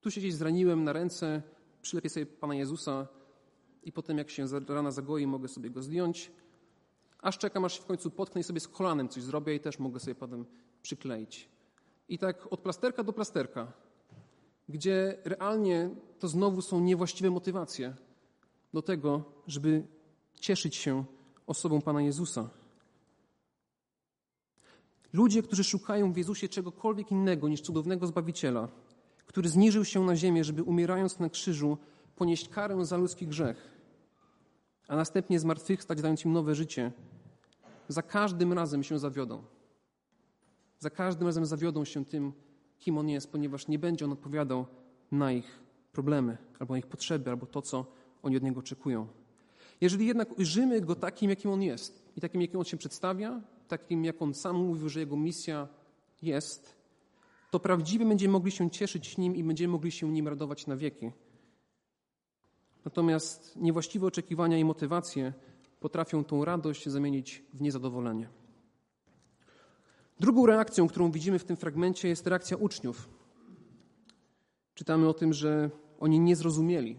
Tu 0.01 0.11
się 0.11 0.21
gdzieś 0.21 0.35
zraniłem 0.35 0.85
na 0.85 0.93
ręce, 0.93 1.43
przylepię 1.83 2.09
sobie 2.09 2.27
Pana 2.27 2.55
Jezusa 2.55 3.09
i 3.83 3.93
potem 3.93 4.19
jak 4.19 4.31
się 4.31 4.47
rana 4.69 4.91
zagoi, 4.91 5.27
mogę 5.27 5.49
sobie 5.49 5.71
go 5.71 5.83
zdjąć, 5.83 6.33
aż 7.23 7.39
czekam, 7.39 7.65
aż 7.65 7.77
się 7.77 7.83
w 7.83 7.87
końcu 7.87 8.11
potknę 8.11 8.41
i 8.41 8.45
sobie 8.45 8.61
z 8.61 8.69
kolanem 8.69 9.09
coś 9.09 9.23
zrobię 9.23 9.55
i 9.55 9.61
też 9.61 9.79
mogę 9.79 10.01
sobie 10.01 10.15
potem 10.15 10.47
przykleić. 10.83 11.49
I 12.09 12.19
tak 12.19 12.53
od 12.53 12.61
plasterka 12.61 13.05
do 13.05 13.13
plasterka, 13.13 13.73
gdzie 14.69 15.19
realnie 15.25 15.91
to 16.19 16.29
znowu 16.29 16.63
są 16.63 16.81
niewłaściwe 16.81 17.31
motywacje 17.31 17.95
do 18.75 18.83
tego, 18.83 19.23
żeby 19.47 19.87
cieszyć 20.35 20.77
się 20.77 21.05
osobą 21.47 21.81
Pana 21.81 22.03
Jezusa. 22.03 22.51
Ludzie, 25.13 25.43
którzy 25.43 25.65
szukają 25.65 26.13
w 26.13 26.17
Jezusie 26.17 26.49
czegokolwiek 26.49 27.11
innego 27.11 27.49
niż 27.49 27.61
cudownego 27.61 28.07
Zbawiciela, 28.07 28.69
który 29.27 29.49
zniżył 29.49 29.85
się 29.85 30.05
na 30.05 30.17
ziemię, 30.17 30.45
żeby 30.45 30.63
umierając 30.63 31.19
na 31.19 31.29
krzyżu 31.31 31.79
ponieść 32.17 32.49
karę 32.49 32.85
za 32.85 32.97
ludzki 32.97 33.27
grzech, 33.27 33.80
a 34.91 34.97
następnie 34.97 35.41
zmartwychwstać, 35.41 36.03
dając 36.03 36.25
im 36.25 36.33
nowe 36.33 36.55
życie, 36.55 36.93
za 37.89 38.03
każdym 38.03 38.53
razem 38.53 38.83
się 38.83 38.99
zawiodą. 38.99 39.43
Za 40.79 40.91
każdym 40.91 41.27
razem 41.27 41.47
zawiodą 41.47 41.85
się 41.85 42.05
tym, 42.05 42.33
kim 42.79 42.99
On 42.99 43.09
jest, 43.09 43.33
ponieważ 43.33 43.69
nie 43.69 43.79
będzie 43.79 44.05
On 44.05 44.13
odpowiadał 44.13 44.67
na 45.13 45.33
ich 45.33 45.61
problemy, 45.93 46.39
albo 46.59 46.75
na 46.75 46.79
ich 46.79 46.87
potrzeby, 46.87 47.31
albo 47.31 47.47
to, 47.47 47.63
co 47.63 47.87
oni 48.23 48.37
od 48.37 48.43
Niego 48.43 48.61
oczekują. 48.61 49.07
Jeżeli 49.81 50.07
jednak 50.07 50.39
ujrzymy 50.39 50.81
Go 50.81 50.95
takim, 50.95 51.31
jakim 51.31 51.51
On 51.51 51.63
jest 51.63 52.03
i 52.17 52.21
takim, 52.21 52.41
jakim 52.41 52.59
On 52.59 52.65
się 52.65 52.77
przedstawia, 52.77 53.41
takim, 53.69 54.05
jak 54.05 54.23
On 54.23 54.35
sam 54.35 54.57
mówił, 54.57 54.89
że 54.89 55.01
Jego 55.01 55.17
misja 55.17 55.69
jest, 56.23 56.77
to 57.51 57.61
prawdziwie 57.61 58.07
będziemy 58.07 58.33
mogli 58.33 58.51
się 58.51 58.71
cieszyć 58.71 59.19
Nim 59.19 59.37
i 59.37 59.45
będziemy 59.45 59.73
mogli 59.73 59.91
się 59.91 60.13
Nim 60.13 60.29
radować 60.29 60.67
na 60.67 60.77
wieki. 60.77 61.11
Natomiast 62.85 63.57
niewłaściwe 63.57 64.07
oczekiwania 64.07 64.59
i 64.59 64.65
motywacje 64.65 65.33
potrafią 65.81 66.25
tą 66.25 66.45
radość 66.45 66.89
zamienić 66.89 67.45
w 67.55 67.61
niezadowolenie. 67.61 68.29
Drugą 70.21 70.47
reakcją, 70.47 70.89
którą 70.89 71.11
widzimy 71.11 71.39
w 71.39 71.45
tym 71.45 71.57
fragmencie, 71.57 72.09
jest 72.09 72.27
reakcja 72.27 72.57
uczniów. 72.57 73.09
Czytamy 74.75 75.09
o 75.09 75.15
tym, 75.15 75.33
że 75.33 75.71
oni 76.01 76.21
nie 76.21 76.37
zrozumieli. 76.37 76.97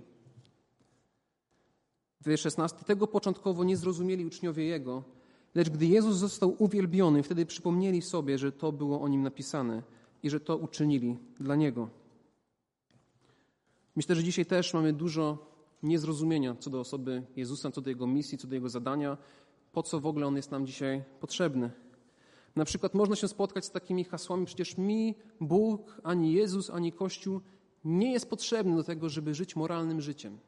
W 2.25 2.37
16. 2.37 2.77
Tego 2.85 3.07
początkowo 3.07 3.63
nie 3.63 3.77
zrozumieli 3.77 4.25
uczniowie 4.25 4.65
Jego, 4.65 5.03
lecz 5.55 5.69
gdy 5.69 5.85
Jezus 5.85 6.15
został 6.15 6.55
uwielbiony, 6.59 7.23
wtedy 7.23 7.45
przypomnieli 7.45 8.01
sobie, 8.01 8.37
że 8.37 8.51
to 8.51 8.71
było 8.71 9.01
o 9.01 9.07
Nim 9.07 9.23
napisane 9.23 9.83
i 10.23 10.29
że 10.29 10.39
to 10.39 10.57
uczynili 10.57 11.17
dla 11.39 11.55
Niego. 11.55 11.89
Myślę, 13.95 14.15
że 14.15 14.23
dzisiaj 14.23 14.45
też 14.45 14.73
mamy 14.73 14.93
dużo 14.93 15.50
niezrozumienia 15.83 16.55
co 16.59 16.69
do 16.69 16.79
osoby 16.79 17.23
Jezusa, 17.35 17.71
co 17.71 17.81
do 17.81 17.89
Jego 17.89 18.07
misji, 18.07 18.37
co 18.37 18.47
do 18.47 18.55
Jego 18.55 18.69
zadania, 18.69 19.17
po 19.71 19.83
co 19.83 19.99
w 19.99 20.05
ogóle 20.05 20.27
On 20.27 20.35
jest 20.35 20.51
nam 20.51 20.65
dzisiaj 20.65 21.03
potrzebny. 21.19 21.71
Na 22.55 22.65
przykład 22.65 22.93
można 22.93 23.15
się 23.15 23.27
spotkać 23.27 23.65
z 23.65 23.71
takimi 23.71 24.03
hasłami, 24.03 24.45
przecież 24.45 24.77
mi 24.77 25.15
Bóg, 25.41 26.01
ani 26.03 26.33
Jezus, 26.33 26.69
ani 26.69 26.91
Kościół 26.91 27.41
nie 27.85 28.11
jest 28.11 28.29
potrzebny 28.29 28.75
do 28.75 28.83
tego, 28.83 29.09
żeby 29.09 29.33
żyć 29.33 29.55
moralnym 29.55 30.01
życiem. 30.01 30.39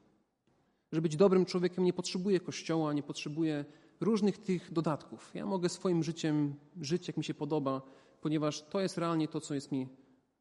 Żeby 0.91 1.01
być 1.01 1.15
dobrym 1.15 1.45
człowiekiem 1.45 1.83
nie 1.83 1.93
potrzebuje 1.93 2.39
Kościoła, 2.39 2.93
nie 2.93 3.03
potrzebuje 3.03 3.65
różnych 4.01 4.37
tych 4.37 4.73
dodatków. 4.73 5.31
Ja 5.33 5.45
mogę 5.45 5.69
swoim 5.69 6.03
życiem 6.03 6.55
żyć, 6.81 7.07
jak 7.07 7.17
mi 7.17 7.23
się 7.23 7.33
podoba, 7.33 7.81
ponieważ 8.21 8.61
to 8.61 8.81
jest 8.81 8.97
realnie 8.97 9.27
to, 9.27 9.41
co 9.41 9.53
jest 9.53 9.71
mi 9.71 9.87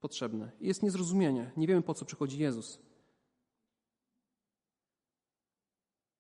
potrzebne. 0.01 0.51
Jest 0.61 0.83
niezrozumienie. 0.83 1.51
Nie 1.57 1.67
wiemy, 1.67 1.83
po 1.83 1.95
co 1.95 2.05
przychodzi 2.05 2.39
Jezus. 2.39 2.79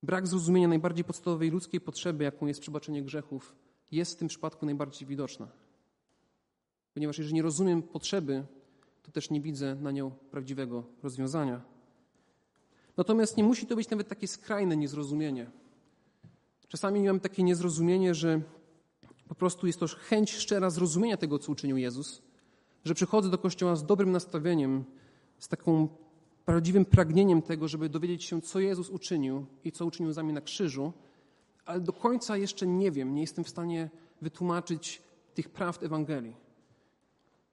Brak 0.02 0.26
zrozumienia 0.26 0.68
najbardziej 0.68 1.04
podstawowej 1.04 1.50
ludzkiej 1.50 1.80
potrzeby, 1.80 2.24
jaką 2.24 2.46
jest 2.46 2.60
przebaczenie 2.60 3.02
grzechów, 3.02 3.54
jest 3.90 4.12
w 4.12 4.16
tym 4.16 4.28
przypadku 4.28 4.66
najbardziej 4.66 5.08
widoczna. 5.08 5.48
Ponieważ 6.94 7.18
jeżeli 7.18 7.34
nie 7.34 7.42
rozumiem 7.42 7.82
potrzeby, 7.82 8.44
to 9.02 9.12
też 9.12 9.30
nie 9.30 9.40
widzę 9.40 9.74
na 9.74 9.90
nią 9.90 10.10
prawdziwego 10.10 10.84
rozwiązania. 11.02 11.60
Natomiast 12.96 13.36
nie 13.36 13.44
musi 13.44 13.66
to 13.66 13.76
być 13.76 13.90
nawet 13.90 14.08
takie 14.08 14.28
skrajne 14.28 14.76
niezrozumienie. 14.76 15.50
Czasami 16.68 17.02
mam 17.02 17.20
takie 17.20 17.42
niezrozumienie, 17.42 18.14
że 18.14 18.40
po 19.28 19.34
prostu 19.34 19.66
jest 19.66 19.80
to 19.80 19.86
chęć 19.86 20.32
szczera 20.32 20.70
zrozumienia 20.70 21.16
tego, 21.16 21.38
co 21.38 21.52
uczynił 21.52 21.76
Jezus, 21.76 22.22
że 22.84 22.94
przychodzę 22.94 23.30
do 23.30 23.38
kościoła 23.38 23.76
z 23.76 23.86
dobrym 23.86 24.12
nastawieniem, 24.12 24.84
z 25.38 25.48
taką 25.48 25.88
prawdziwym 26.44 26.84
pragnieniem 26.84 27.42
tego, 27.42 27.68
żeby 27.68 27.88
dowiedzieć 27.88 28.24
się, 28.24 28.40
co 28.40 28.60
Jezus 28.60 28.90
uczynił 28.90 29.46
i 29.64 29.72
co 29.72 29.86
uczynił 29.86 30.12
za 30.12 30.22
mnie 30.22 30.32
na 30.32 30.40
krzyżu, 30.40 30.92
ale 31.64 31.80
do 31.80 31.92
końca 31.92 32.36
jeszcze 32.36 32.66
nie 32.66 32.90
wiem, 32.90 33.14
nie 33.14 33.20
jestem 33.20 33.44
w 33.44 33.48
stanie 33.48 33.90
wytłumaczyć 34.22 35.02
tych 35.34 35.48
prawd 35.48 35.82
Ewangelii. 35.82 36.36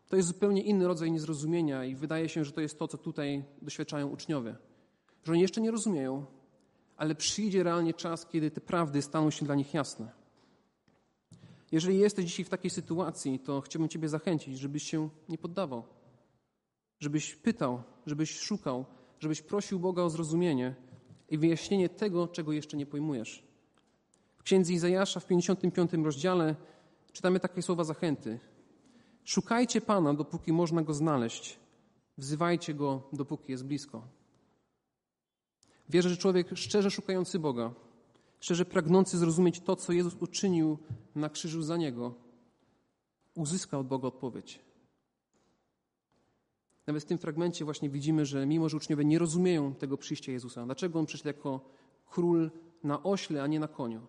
To 0.09 0.15
jest 0.15 0.27
zupełnie 0.27 0.61
inny 0.61 0.87
rodzaj 0.87 1.11
niezrozumienia 1.11 1.85
i 1.85 1.95
wydaje 1.95 2.29
się, 2.29 2.45
że 2.45 2.51
to 2.51 2.61
jest 2.61 2.79
to, 2.79 2.87
co 2.87 2.97
tutaj 2.97 3.43
doświadczają 3.61 4.07
uczniowie. 4.07 4.55
Że 5.23 5.31
oni 5.31 5.41
jeszcze 5.41 5.61
nie 5.61 5.71
rozumieją, 5.71 6.25
ale 6.97 7.15
przyjdzie 7.15 7.63
realnie 7.63 7.93
czas, 7.93 8.25
kiedy 8.25 8.51
te 8.51 8.61
prawdy 8.61 9.01
staną 9.01 9.31
się 9.31 9.45
dla 9.45 9.55
nich 9.55 9.73
jasne. 9.73 10.11
Jeżeli 11.71 11.99
jesteś 11.99 12.25
dzisiaj 12.25 12.45
w 12.45 12.49
takiej 12.49 12.71
sytuacji, 12.71 13.39
to 13.39 13.61
chciałbym 13.61 13.89
Ciebie 13.89 14.09
zachęcić, 14.09 14.59
żebyś 14.59 14.83
się 14.83 15.09
nie 15.29 15.37
poddawał. 15.37 15.83
Żebyś 16.99 17.35
pytał, 17.35 17.83
żebyś 18.05 18.39
szukał, 18.39 18.85
żebyś 19.19 19.41
prosił 19.41 19.79
Boga 19.79 20.03
o 20.03 20.09
zrozumienie 20.09 20.75
i 21.29 21.37
wyjaśnienie 21.37 21.89
tego, 21.89 22.27
czego 22.27 22.51
jeszcze 22.51 22.77
nie 22.77 22.85
pojmujesz. 22.85 23.43
W 24.37 24.43
księdze 24.43 24.73
Izajasza 24.73 25.19
w 25.19 25.25
55 25.25 25.91
rozdziale 25.93 26.55
czytamy 27.11 27.39
takie 27.39 27.61
słowa 27.61 27.83
zachęty. 27.83 28.39
Szukajcie 29.23 29.81
Pana, 29.81 30.13
dopóki 30.13 30.53
można 30.53 30.81
Go 30.81 30.93
znaleźć. 30.93 31.59
Wzywajcie 32.17 32.73
Go, 32.73 33.01
dopóki 33.13 33.51
jest 33.51 33.65
blisko. 33.65 34.07
Wierzę, 35.89 36.09
że 36.09 36.17
człowiek 36.17 36.57
szczerze 36.57 36.91
szukający 36.91 37.39
Boga, 37.39 37.73
szczerze 38.39 38.65
pragnący 38.65 39.17
zrozumieć 39.17 39.59
to, 39.59 39.75
co 39.75 39.93
Jezus 39.93 40.15
uczynił 40.19 40.77
na 41.15 41.29
krzyżu 41.29 41.61
za 41.61 41.77
niego, 41.77 42.13
uzyska 43.35 43.79
od 43.79 43.87
Boga 43.87 44.07
odpowiedź. 44.07 44.68
Nawet 46.89 47.03
w 47.03 47.05
tym 47.05 47.17
fragmencie 47.17 47.65
właśnie 47.65 47.89
widzimy, 47.89 48.25
że 48.25 48.45
mimo, 48.45 48.69
że 48.69 48.77
uczniowie 48.77 49.05
nie 49.05 49.19
rozumieją 49.19 49.75
tego 49.75 49.97
przyjścia 49.97 50.31
Jezusa, 50.31 50.65
dlaczego 50.65 50.99
On 50.99 51.05
przyszedł 51.05 51.27
jako 51.27 51.61
król 52.09 52.51
na 52.83 53.03
ośle, 53.03 53.43
a 53.43 53.47
nie 53.47 53.59
na 53.59 53.67
koniu? 53.67 54.01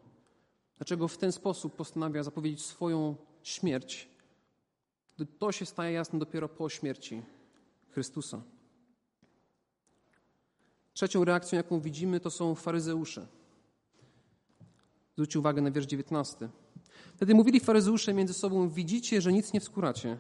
Dlaczego 0.77 1.09
w 1.09 1.19
ten 1.19 1.33
sposób 1.33 1.77
postanawia 1.77 2.23
zapowiedzieć 2.23 2.63
swoją 2.63 3.17
śmierć? 3.43 4.09
To 5.39 5.53
się 5.53 5.67
staje 5.67 5.93
jasne 5.93 6.19
dopiero 6.19 6.49
po 6.49 6.69
śmierci 6.69 7.23
Chrystusa. 7.91 8.43
Trzecią 10.93 11.25
reakcją, 11.25 11.57
jaką 11.57 11.81
widzimy, 11.81 12.21
to 12.21 12.31
są 12.31 12.55
faryzeusze. 12.55 13.27
Zwróćcie 15.13 15.39
uwagę 15.39 15.63
na 15.63 15.71
wiersz 15.71 15.87
19. 15.87 16.49
Wtedy 17.17 17.35
mówili 17.35 17.61
faryzeusze 17.61 18.15
między 18.15 18.35
sobą: 18.35 18.69
Widzicie, 18.69 19.21
że 19.21 19.33
nic 19.33 19.53
nie 19.53 19.61
wskóracie. 19.61 20.19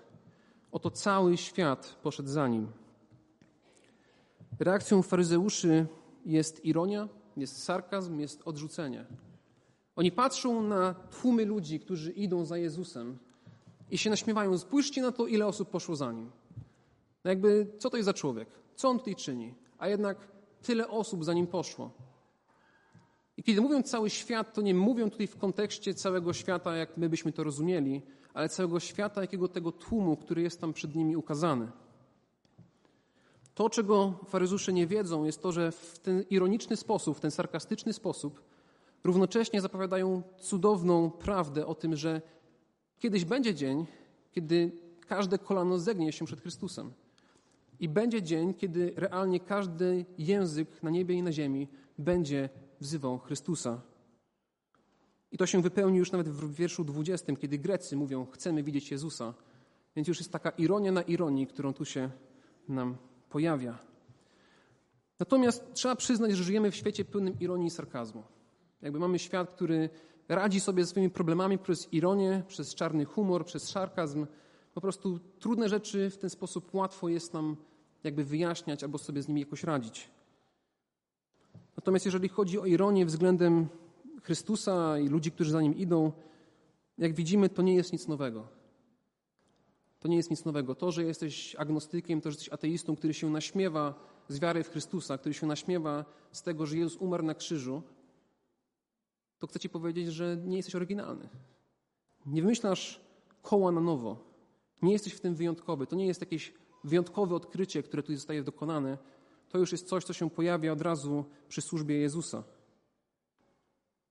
Oto 0.72 0.90
cały 0.90 1.36
świat 1.36 1.96
poszedł 2.02 2.28
za 2.28 2.48
nim. 2.48 2.72
Reakcją 4.60 5.02
faryzeuszy 5.02 5.86
jest 6.26 6.64
ironia, 6.64 7.08
jest 7.36 7.62
sarkazm, 7.62 8.20
jest 8.20 8.42
odrzucenie. 8.44 9.06
Oni 9.96 10.12
patrzą 10.12 10.62
na 10.62 10.94
tłumy 10.94 11.44
ludzi, 11.44 11.80
którzy 11.80 12.12
idą 12.12 12.44
za 12.44 12.58
Jezusem 12.58 13.18
i 13.90 13.98
się 13.98 14.10
naśmiewają. 14.10 14.58
Spójrzcie 14.58 15.02
na 15.02 15.12
to, 15.12 15.26
ile 15.26 15.46
osób 15.46 15.70
poszło 15.70 15.96
za 15.96 16.12
nim. 16.12 16.30
No 17.24 17.30
jakby, 17.30 17.66
co 17.78 17.90
to 17.90 17.96
jest 17.96 18.04
za 18.04 18.14
człowiek? 18.14 18.48
Co 18.74 18.88
on 18.88 18.98
tutaj 18.98 19.16
czyni? 19.16 19.54
A 19.78 19.88
jednak 19.88 20.28
tyle 20.62 20.88
osób 20.88 21.24
za 21.24 21.32
nim 21.34 21.46
poszło. 21.46 21.90
I 23.36 23.42
kiedy 23.42 23.60
mówią 23.60 23.82
cały 23.82 24.10
świat, 24.10 24.54
to 24.54 24.62
nie 24.62 24.74
mówią 24.74 25.10
tutaj 25.10 25.26
w 25.26 25.36
kontekście 25.36 25.94
całego 25.94 26.32
świata, 26.32 26.76
jak 26.76 26.96
my 26.96 27.08
byśmy 27.08 27.32
to 27.32 27.44
rozumieli, 27.44 28.02
ale 28.34 28.48
całego 28.48 28.80
świata, 28.80 29.20
jakiego 29.20 29.48
tego 29.48 29.72
tłumu, 29.72 30.16
który 30.16 30.42
jest 30.42 30.60
tam 30.60 30.72
przed 30.72 30.94
nimi 30.94 31.16
ukazany. 31.16 31.68
To, 33.54 33.70
czego 33.70 34.14
faryzusze 34.28 34.72
nie 34.72 34.86
wiedzą, 34.86 35.24
jest 35.24 35.42
to, 35.42 35.52
że 35.52 35.72
w 35.72 35.98
ten 35.98 36.24
ironiczny 36.30 36.76
sposób, 36.76 37.16
w 37.16 37.20
ten 37.20 37.30
sarkastyczny 37.30 37.92
sposób, 37.92 38.42
równocześnie 39.04 39.60
zapowiadają 39.60 40.22
cudowną 40.38 41.10
prawdę 41.10 41.66
o 41.66 41.74
tym, 41.74 41.96
że 41.96 42.22
kiedyś 42.98 43.24
będzie 43.24 43.54
dzień, 43.54 43.86
kiedy 44.32 44.72
każde 45.06 45.38
kolano 45.38 45.78
zegnie 45.78 46.12
się 46.12 46.24
przed 46.24 46.40
Chrystusem. 46.40 46.92
I 47.80 47.88
będzie 47.88 48.22
dzień, 48.22 48.54
kiedy 48.54 48.92
realnie 48.96 49.40
każdy 49.40 50.04
język 50.18 50.82
na 50.82 50.90
niebie 50.90 51.14
i 51.14 51.22
na 51.22 51.32
ziemi 51.32 51.68
będzie 51.98 52.48
wzywał 52.80 53.18
Chrystusa. 53.18 53.80
I 55.32 55.38
to 55.38 55.46
się 55.46 55.62
wypełni 55.62 55.98
już 55.98 56.12
nawet 56.12 56.28
w 56.28 56.54
wierszu 56.54 56.84
20, 56.84 57.36
kiedy 57.36 57.58
Grecy 57.58 57.96
mówią: 57.96 58.26
Chcemy 58.32 58.62
widzieć 58.62 58.90
Jezusa. 58.90 59.34
Więc 59.96 60.08
już 60.08 60.18
jest 60.18 60.32
taka 60.32 60.50
ironia 60.50 60.92
na 60.92 61.02
ironii, 61.02 61.46
którą 61.46 61.72
tu 61.72 61.84
się 61.84 62.10
nam 62.68 62.96
pojawia. 63.30 63.78
Natomiast 65.18 65.72
trzeba 65.72 65.96
przyznać, 65.96 66.32
że 66.32 66.44
żyjemy 66.44 66.70
w 66.70 66.76
świecie 66.76 67.04
pełnym 67.04 67.40
ironii 67.40 67.66
i 67.66 67.70
sarkazmu. 67.70 68.22
Jakby 68.82 68.98
mamy 68.98 69.18
świat, 69.18 69.50
który 69.50 69.88
radzi 70.28 70.60
sobie 70.60 70.84
ze 70.84 70.90
swoimi 70.90 71.10
problemami 71.10 71.58
przez 71.58 71.92
ironię, 71.92 72.42
przez 72.48 72.74
czarny 72.74 73.04
humor, 73.04 73.44
przez 73.44 73.62
sarkazm. 73.68 74.26
Po 74.74 74.80
prostu 74.80 75.18
trudne 75.38 75.68
rzeczy 75.68 76.10
w 76.10 76.18
ten 76.18 76.30
sposób 76.30 76.74
łatwo 76.74 77.08
jest 77.08 77.34
nam 77.34 77.56
jakby 78.04 78.24
wyjaśniać 78.24 78.84
albo 78.84 78.98
sobie 78.98 79.22
z 79.22 79.28
nimi 79.28 79.40
jakoś 79.40 79.64
radzić. 79.64 80.10
Natomiast 81.76 82.04
jeżeli 82.04 82.28
chodzi 82.28 82.58
o 82.58 82.66
ironię 82.66 83.06
względem 83.06 83.68
Chrystusa 84.22 84.98
i 84.98 85.08
ludzi, 85.08 85.32
którzy 85.32 85.50
za 85.50 85.62
nim 85.62 85.76
idą, 85.76 86.12
jak 86.98 87.14
widzimy, 87.14 87.48
to 87.48 87.62
nie 87.62 87.74
jest 87.74 87.92
nic 87.92 88.08
nowego. 88.08 88.48
To 90.00 90.08
nie 90.08 90.16
jest 90.16 90.30
nic 90.30 90.44
nowego. 90.44 90.74
To, 90.74 90.92
że 90.92 91.04
jesteś 91.04 91.56
agnostykiem, 91.56 92.20
to, 92.20 92.30
że 92.30 92.34
jesteś 92.34 92.48
ateistą, 92.48 92.96
który 92.96 93.14
się 93.14 93.30
naśmiewa 93.30 93.94
z 94.28 94.38
wiary 94.38 94.64
w 94.64 94.70
Chrystusa, 94.70 95.18
który 95.18 95.34
się 95.34 95.46
naśmiewa 95.46 96.04
z 96.32 96.42
tego, 96.42 96.66
że 96.66 96.76
Jezus 96.76 97.00
umarł 97.00 97.24
na 97.24 97.34
krzyżu, 97.34 97.82
to 99.38 99.46
chcę 99.46 99.60
Ci 99.60 99.68
powiedzieć, 99.68 100.12
że 100.12 100.36
nie 100.44 100.56
jesteś 100.56 100.74
oryginalny. 100.74 101.28
Nie 102.26 102.42
wymyślasz 102.42 103.00
koła 103.42 103.72
na 103.72 103.80
nowo. 103.80 104.24
Nie 104.82 104.92
jesteś 104.92 105.12
w 105.12 105.20
tym 105.20 105.34
wyjątkowy. 105.34 105.86
To 105.86 105.96
nie 105.96 106.06
jest 106.06 106.20
jakieś 106.20 106.52
wyjątkowe 106.84 107.34
odkrycie, 107.34 107.82
które 107.82 108.02
tu 108.02 108.14
zostaje 108.14 108.42
dokonane. 108.42 108.98
To 109.48 109.58
już 109.58 109.72
jest 109.72 109.88
coś, 109.88 110.04
co 110.04 110.12
się 110.12 110.30
pojawia 110.30 110.72
od 110.72 110.80
razu 110.80 111.24
przy 111.48 111.60
służbie 111.60 111.98
Jezusa. 111.98 112.44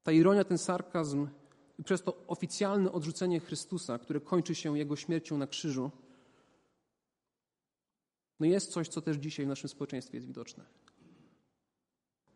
Ta 0.09 0.13
ironia, 0.13 0.43
ten 0.43 0.57
sarkazm 0.57 1.27
i 1.79 1.83
przez 1.83 2.03
to 2.03 2.23
oficjalne 2.27 2.91
odrzucenie 2.91 3.39
Chrystusa, 3.39 3.99
które 3.99 4.21
kończy 4.21 4.55
się 4.55 4.77
Jego 4.77 4.95
śmiercią 4.95 5.37
na 5.37 5.47
krzyżu, 5.47 5.91
no 8.39 8.45
jest 8.45 8.71
coś, 8.71 8.87
co 8.87 9.01
też 9.01 9.17
dzisiaj 9.17 9.45
w 9.45 9.49
naszym 9.49 9.69
społeczeństwie 9.69 10.17
jest 10.17 10.27
widoczne. 10.27 10.65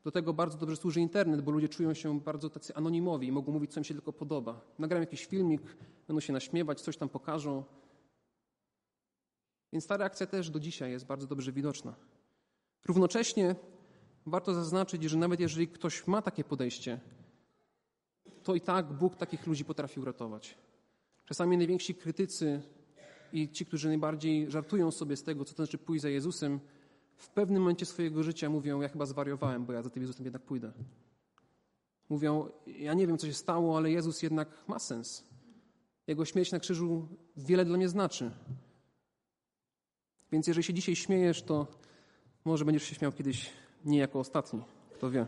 Do 0.04 0.12
tego 0.12 0.34
bardzo 0.34 0.58
dobrze 0.58 0.76
służy 0.76 1.00
internet, 1.02 1.42
bo 1.42 1.52
ludzie 1.52 1.70
czują 1.70 1.94
się 1.94 2.20
bardzo 2.20 2.50
tacy 2.50 2.76
anonimowi 2.76 3.28
i 3.28 3.32
mogą 3.32 3.52
mówić, 3.52 3.74
co 3.74 3.80
im 3.80 3.84
się 3.84 3.94
tylko 3.94 4.14
podoba. 4.14 4.62
Nagram 4.80 5.02
jakiś 5.02 5.26
filmik, 5.26 5.62
będą 6.08 6.20
się 6.20 6.34
naśmiewać, 6.34 6.82
coś 6.82 6.98
tam 6.98 7.10
pokażą. 7.10 7.64
Więc 9.72 9.88
ta 9.88 9.98
reakcja 9.98 10.28
też 10.28 10.50
do 10.50 10.60
dzisiaj 10.60 10.92
jest 10.92 11.06
bardzo 11.06 11.28
dobrze 11.28 11.52
widoczna. 11.52 11.96
Równocześnie 12.86 13.56
warto 14.26 14.54
zaznaczyć, 14.54 15.04
że 15.04 15.18
nawet 15.18 15.40
jeżeli 15.40 15.68
ktoś 15.68 16.08
ma 16.08 16.22
takie 16.22 16.44
podejście, 16.44 17.00
to 18.44 18.56
i 18.56 18.62
tak 18.62 18.94
Bóg 18.94 19.16
takich 19.16 19.48
ludzi 19.48 19.66
potrafi 19.66 20.00
uratować. 20.00 20.58
Czasami 21.26 21.58
najwięksi 21.58 21.96
krytycy 21.96 22.62
i 23.34 23.50
ci, 23.50 23.66
którzy 23.66 23.88
najbardziej 23.88 24.52
żartują 24.52 24.92
sobie 24.92 25.18
z 25.18 25.24
tego, 25.24 25.46
co 25.46 25.54
to 25.54 25.56
znaczy 25.56 25.78
pójść 25.78 26.02
za 26.02 26.10
Jezusem, 26.10 26.60
w 27.16 27.30
pewnym 27.30 27.62
momencie 27.62 27.86
swojego 27.86 28.24
życia 28.24 28.50
mówią: 28.50 28.82
Ja 28.82 28.90
chyba 28.90 29.06
zwariowałem, 29.06 29.66
bo 29.66 29.74
ja 29.74 29.82
za 29.82 29.90
tym 29.90 30.04
Jezusem 30.04 30.26
jednak 30.26 30.42
pójdę. 30.42 30.72
Mówią: 32.10 32.50
Ja 32.68 32.94
nie 32.94 33.08
wiem, 33.08 33.18
co 33.18 33.28
się 33.28 33.34
stało, 33.34 33.78
ale 33.78 33.92
Jezus 33.92 34.24
jednak 34.24 34.68
ma 34.68 34.80
sens. 34.80 35.24
Jego 36.08 36.26
śmierć 36.26 36.52
na 36.52 36.60
krzyżu 36.60 37.08
wiele 37.38 37.66
dla 37.66 37.78
mnie 37.78 37.90
znaczy. 37.90 38.32
Więc 40.32 40.48
jeżeli 40.48 40.64
się 40.64 40.74
dzisiaj 40.74 40.96
śmiejesz, 40.96 41.44
to 41.44 41.68
może 42.46 42.66
będziesz 42.66 42.84
się 42.84 42.96
śmiał 42.96 43.12
kiedyś 43.12 43.50
nie 43.86 43.98
jako 43.98 44.20
ostatni. 44.20 44.62
Kto 44.94 45.12
wie. 45.12 45.28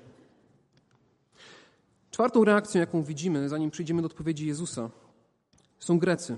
Czwartą 2.16 2.44
reakcją, 2.44 2.82
jaką 2.82 3.04
widzimy, 3.04 3.50
zanim 3.50 3.72
przyjdziemy 3.72 4.02
do 4.02 4.06
odpowiedzi 4.06 4.48
Jezusa, 4.48 4.90
są 5.80 6.00
Grecy. 6.00 6.38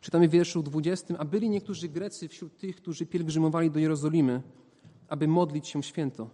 Czytamy 0.00 0.28
w 0.28 0.30
wierszu 0.30 0.62
20. 0.62 1.18
A 1.18 1.24
byli 1.24 1.50
niektórzy 1.50 1.88
Grecy 1.88 2.28
wśród 2.28 2.56
tych, 2.56 2.76
którzy 2.76 3.06
pielgrzymowali 3.06 3.70
do 3.70 3.78
Jerozolimy, 3.78 4.42
aby 5.08 5.28
modlić 5.28 5.68
się 5.68 5.82
święto. 5.82 6.30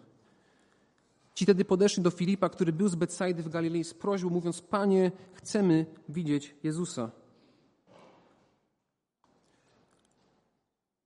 Ci 1.35 1.45
wtedy 1.45 1.65
podeszli 1.65 2.03
do 2.03 2.11
Filipa, 2.11 2.49
który 2.49 2.73
był 2.73 2.89
z 2.89 2.95
Betsaidy 2.95 3.43
w 3.43 3.49
Galilei 3.49 3.85
z 3.85 3.95
prośbą, 3.95 4.31
mówiąc, 4.31 4.61
Panie, 4.61 5.13
chcemy 5.33 5.87
widzieć 6.09 6.55
Jezusa. 6.63 7.11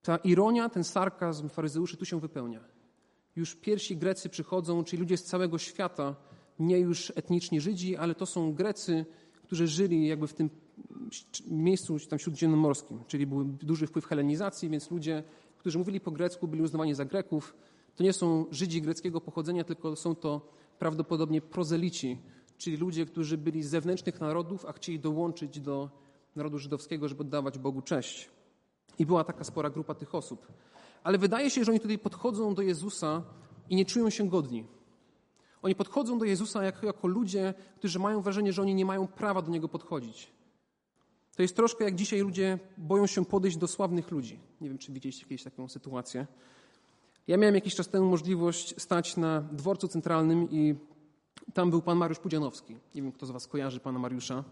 Ta 0.02 0.16
ironia, 0.16 0.68
ten 0.68 0.84
sarkazm 0.84 1.48
faryzeuszy 1.48 1.96
tu 1.96 2.04
się 2.04 2.20
wypełnia. 2.20 2.60
Już 3.36 3.54
pierwsi 3.54 3.96
Grecy 3.96 4.28
przychodzą, 4.28 4.84
czyli 4.84 5.00
ludzie 5.00 5.16
z 5.16 5.24
całego 5.24 5.58
świata, 5.58 6.16
nie 6.58 6.78
już 6.78 7.12
etniczni 7.14 7.60
Żydzi, 7.60 7.96
ale 7.96 8.14
to 8.14 8.26
są 8.26 8.54
Grecy, 8.54 9.06
którzy 9.42 9.66
żyli 9.66 10.06
jakby 10.06 10.26
w 10.26 10.34
tym 10.34 10.50
miejscu 11.46 11.98
tam 11.98 12.18
śródziemnomorskim, 12.18 13.04
czyli 13.06 13.26
był 13.26 13.44
duży 13.44 13.86
wpływ 13.86 14.06
helenizacji, 14.06 14.68
więc 14.68 14.90
ludzie, 14.90 15.22
którzy 15.58 15.78
mówili 15.78 16.00
po 16.00 16.10
grecku, 16.10 16.48
byli 16.48 16.62
uznawani 16.62 16.94
za 16.94 17.04
Greków. 17.04 17.54
To 17.96 18.02
nie 18.04 18.12
są 18.12 18.46
Żydzi 18.50 18.82
greckiego 18.82 19.20
pochodzenia, 19.20 19.64
tylko 19.64 19.96
są 19.96 20.14
to 20.14 20.48
prawdopodobnie 20.78 21.40
prozelici, 21.40 22.18
czyli 22.58 22.76
ludzie, 22.76 23.06
którzy 23.06 23.38
byli 23.38 23.62
z 23.62 23.68
zewnętrznych 23.68 24.20
narodów, 24.20 24.66
a 24.66 24.72
chcieli 24.72 25.00
dołączyć 25.00 25.60
do 25.60 25.90
narodu 26.36 26.58
żydowskiego, 26.58 27.08
żeby 27.08 27.20
oddawać 27.20 27.58
Bogu 27.58 27.82
cześć. 27.82 28.30
I 28.98 29.06
była 29.06 29.24
taka 29.24 29.44
spora 29.44 29.70
grupa 29.70 29.94
tych 29.94 30.14
osób. 30.14 30.46
Ale 31.02 31.18
wydaje 31.18 31.50
się, 31.50 31.64
że 31.64 31.72
oni 31.72 31.80
tutaj 31.80 31.98
podchodzą 31.98 32.54
do 32.54 32.62
Jezusa 32.62 33.22
i 33.70 33.76
nie 33.76 33.84
czują 33.84 34.10
się 34.10 34.28
godni. 34.28 34.64
Oni 35.64 35.74
podchodzą 35.74 36.18
do 36.18 36.24
Jezusa 36.24 36.64
jako, 36.64 36.86
jako 36.86 37.08
ludzie, 37.08 37.54
którzy 37.76 37.98
mają 37.98 38.20
wrażenie, 38.20 38.52
że 38.52 38.62
oni 38.62 38.74
nie 38.74 38.84
mają 38.84 39.06
prawa 39.06 39.42
do 39.42 39.50
Niego 39.50 39.68
podchodzić. 39.68 40.30
To 41.36 41.42
jest 41.42 41.56
troszkę 41.56 41.84
jak 41.84 41.94
dzisiaj 41.94 42.20
ludzie 42.20 42.58
boją 42.78 43.06
się 43.06 43.24
podejść 43.24 43.56
do 43.56 43.68
sławnych 43.68 44.10
ludzi. 44.10 44.38
Nie 44.60 44.68
wiem, 44.68 44.78
czy 44.78 44.92
widzieliście 44.92 45.26
kiedyś 45.26 45.42
taką 45.42 45.68
sytuację. 45.68 46.26
Ja 47.26 47.36
miałem 47.36 47.54
jakiś 47.54 47.74
czas 47.74 47.88
temu 47.88 48.10
możliwość 48.10 48.74
stać 48.82 49.16
na 49.16 49.40
dworcu 49.40 49.88
centralnym 49.88 50.50
i 50.50 50.74
tam 51.54 51.70
był 51.70 51.82
pan 51.82 51.98
Mariusz 51.98 52.18
Pudzianowski. 52.18 52.76
Nie 52.94 53.02
wiem, 53.02 53.12
kto 53.12 53.26
z 53.26 53.30
was 53.30 53.46
kojarzy 53.46 53.80
pana 53.80 53.98
Mariusza. 53.98 54.44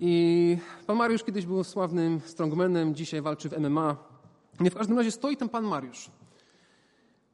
I 0.00 0.56
pan 0.86 0.96
Mariusz 0.96 1.24
kiedyś 1.24 1.46
był 1.46 1.64
sławnym 1.64 2.20
strongmanem, 2.24 2.94
dzisiaj 2.94 3.22
walczy 3.22 3.48
w 3.48 3.58
MMA. 3.58 3.96
Nie 4.60 4.70
w 4.70 4.74
każdym 4.74 4.98
razie 4.98 5.10
stoi 5.10 5.36
tam 5.36 5.48
pan 5.48 5.64
Mariusz. 5.64 6.10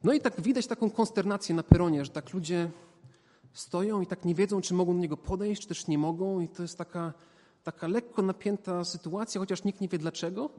No 0.03 0.13
i 0.13 0.21
tak 0.21 0.41
widać 0.41 0.67
taką 0.67 0.89
konsternację 0.89 1.55
na 1.55 1.63
peronie, 1.63 2.05
że 2.05 2.11
tak 2.11 2.33
ludzie 2.33 2.71
stoją 3.53 4.01
i 4.01 4.07
tak 4.07 4.25
nie 4.25 4.35
wiedzą, 4.35 4.61
czy 4.61 4.73
mogą 4.73 4.93
do 4.93 4.99
niego 4.99 5.17
podejść, 5.17 5.61
czy 5.61 5.67
też 5.67 5.87
nie 5.87 5.97
mogą. 5.97 6.39
I 6.39 6.47
to 6.47 6.61
jest 6.61 6.77
taka, 6.77 7.13
taka 7.63 7.87
lekko 7.87 8.21
napięta 8.21 8.83
sytuacja, 8.83 9.39
chociaż 9.39 9.63
nikt 9.63 9.81
nie 9.81 9.87
wie 9.87 9.97
dlaczego. 9.97 10.49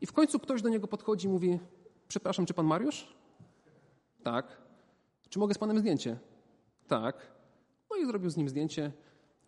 I 0.00 0.06
w 0.06 0.12
końcu 0.12 0.38
ktoś 0.38 0.62
do 0.62 0.68
niego 0.68 0.88
podchodzi 0.88 1.26
i 1.26 1.30
mówi: 1.30 1.58
Przepraszam, 2.08 2.46
czy 2.46 2.54
pan 2.54 2.66
Mariusz? 2.66 3.14
Tak. 4.22 4.56
Czy 5.28 5.38
mogę 5.38 5.54
z 5.54 5.58
panem 5.58 5.78
zdjęcie? 5.78 6.18
Tak. 6.86 7.16
No 7.90 7.96
i 7.96 8.06
zrobił 8.06 8.30
z 8.30 8.36
nim 8.36 8.48
zdjęcie. 8.48 8.92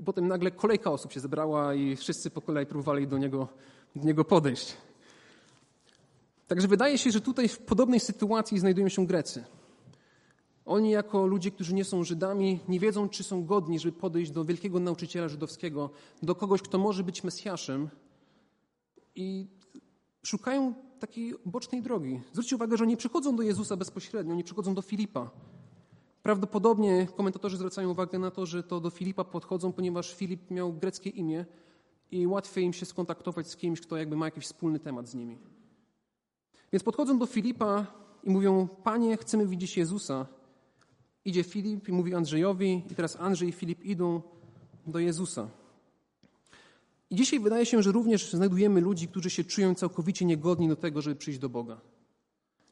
Potem 0.04 0.28
nagle 0.28 0.50
kolejka 0.50 0.90
osób 0.90 1.12
się 1.12 1.20
zebrała 1.20 1.74
i 1.74 1.96
wszyscy 1.96 2.30
po 2.30 2.40
kolei 2.40 2.66
próbowali 2.66 3.06
do 3.08 3.18
niego, 3.18 3.48
do 3.96 4.04
niego 4.04 4.24
podejść. 4.24 4.76
Także 6.50 6.68
wydaje 6.68 6.98
się, 6.98 7.10
że 7.10 7.20
tutaj 7.20 7.48
w 7.48 7.58
podobnej 7.58 8.00
sytuacji 8.00 8.58
znajdują 8.58 8.88
się 8.88 9.06
Grecy. 9.06 9.44
Oni, 10.64 10.90
jako 10.90 11.26
ludzie, 11.26 11.50
którzy 11.50 11.74
nie 11.74 11.84
są 11.84 12.04
Żydami, 12.04 12.60
nie 12.68 12.80
wiedzą, 12.80 13.08
czy 13.08 13.24
są 13.24 13.44
godni, 13.44 13.78
żeby 13.78 13.98
podejść 13.98 14.30
do 14.30 14.44
wielkiego 14.44 14.80
nauczyciela 14.80 15.28
żydowskiego, 15.28 15.90
do 16.22 16.34
kogoś, 16.34 16.62
kto 16.62 16.78
może 16.78 17.04
być 17.04 17.24
Mesjaszem, 17.24 17.88
i 19.14 19.46
szukają 20.22 20.74
takiej 21.00 21.34
bocznej 21.46 21.82
drogi. 21.82 22.20
Zwróćcie 22.32 22.56
uwagę, 22.56 22.76
że 22.76 22.86
nie 22.86 22.96
przychodzą 22.96 23.36
do 23.36 23.42
Jezusa 23.42 23.76
bezpośrednio, 23.76 24.34
nie 24.34 24.44
przychodzą 24.44 24.74
do 24.74 24.82
Filipa. 24.82 25.30
Prawdopodobnie 26.22 27.06
komentatorzy 27.16 27.56
zwracają 27.56 27.90
uwagę 27.90 28.18
na 28.18 28.30
to, 28.30 28.46
że 28.46 28.62
to 28.62 28.80
do 28.80 28.90
Filipa 28.90 29.24
podchodzą, 29.24 29.72
ponieważ 29.72 30.14
Filip 30.14 30.50
miał 30.50 30.72
greckie 30.72 31.10
imię 31.10 31.44
i 32.10 32.26
łatwiej 32.26 32.64
im 32.64 32.72
się 32.72 32.86
skontaktować 32.86 33.48
z 33.48 33.56
kimś, 33.56 33.80
kto 33.80 33.96
jakby 33.96 34.16
ma 34.16 34.24
jakiś 34.24 34.44
wspólny 34.44 34.80
temat 34.80 35.08
z 35.08 35.14
nimi. 35.14 35.59
Więc 36.72 36.84
podchodzą 36.84 37.18
do 37.18 37.26
Filipa 37.26 37.86
i 38.24 38.30
mówią: 38.30 38.68
Panie, 38.84 39.16
chcemy 39.16 39.46
widzieć 39.46 39.76
Jezusa. 39.76 40.26
Idzie 41.24 41.44
Filip 41.44 41.88
i 41.88 41.92
mówi 41.92 42.14
Andrzejowi, 42.14 42.82
i 42.90 42.94
teraz 42.94 43.16
Andrzej 43.20 43.48
i 43.48 43.52
Filip 43.52 43.84
idą 43.84 44.22
do 44.86 44.98
Jezusa. 44.98 45.48
I 47.10 47.16
dzisiaj 47.16 47.40
wydaje 47.40 47.66
się, 47.66 47.82
że 47.82 47.92
również 47.92 48.32
znajdujemy 48.32 48.80
ludzi, 48.80 49.08
którzy 49.08 49.30
się 49.30 49.44
czują 49.44 49.74
całkowicie 49.74 50.24
niegodni 50.24 50.68
do 50.68 50.76
tego, 50.76 51.02
żeby 51.02 51.16
przyjść 51.16 51.38
do 51.38 51.48
Boga. 51.48 51.80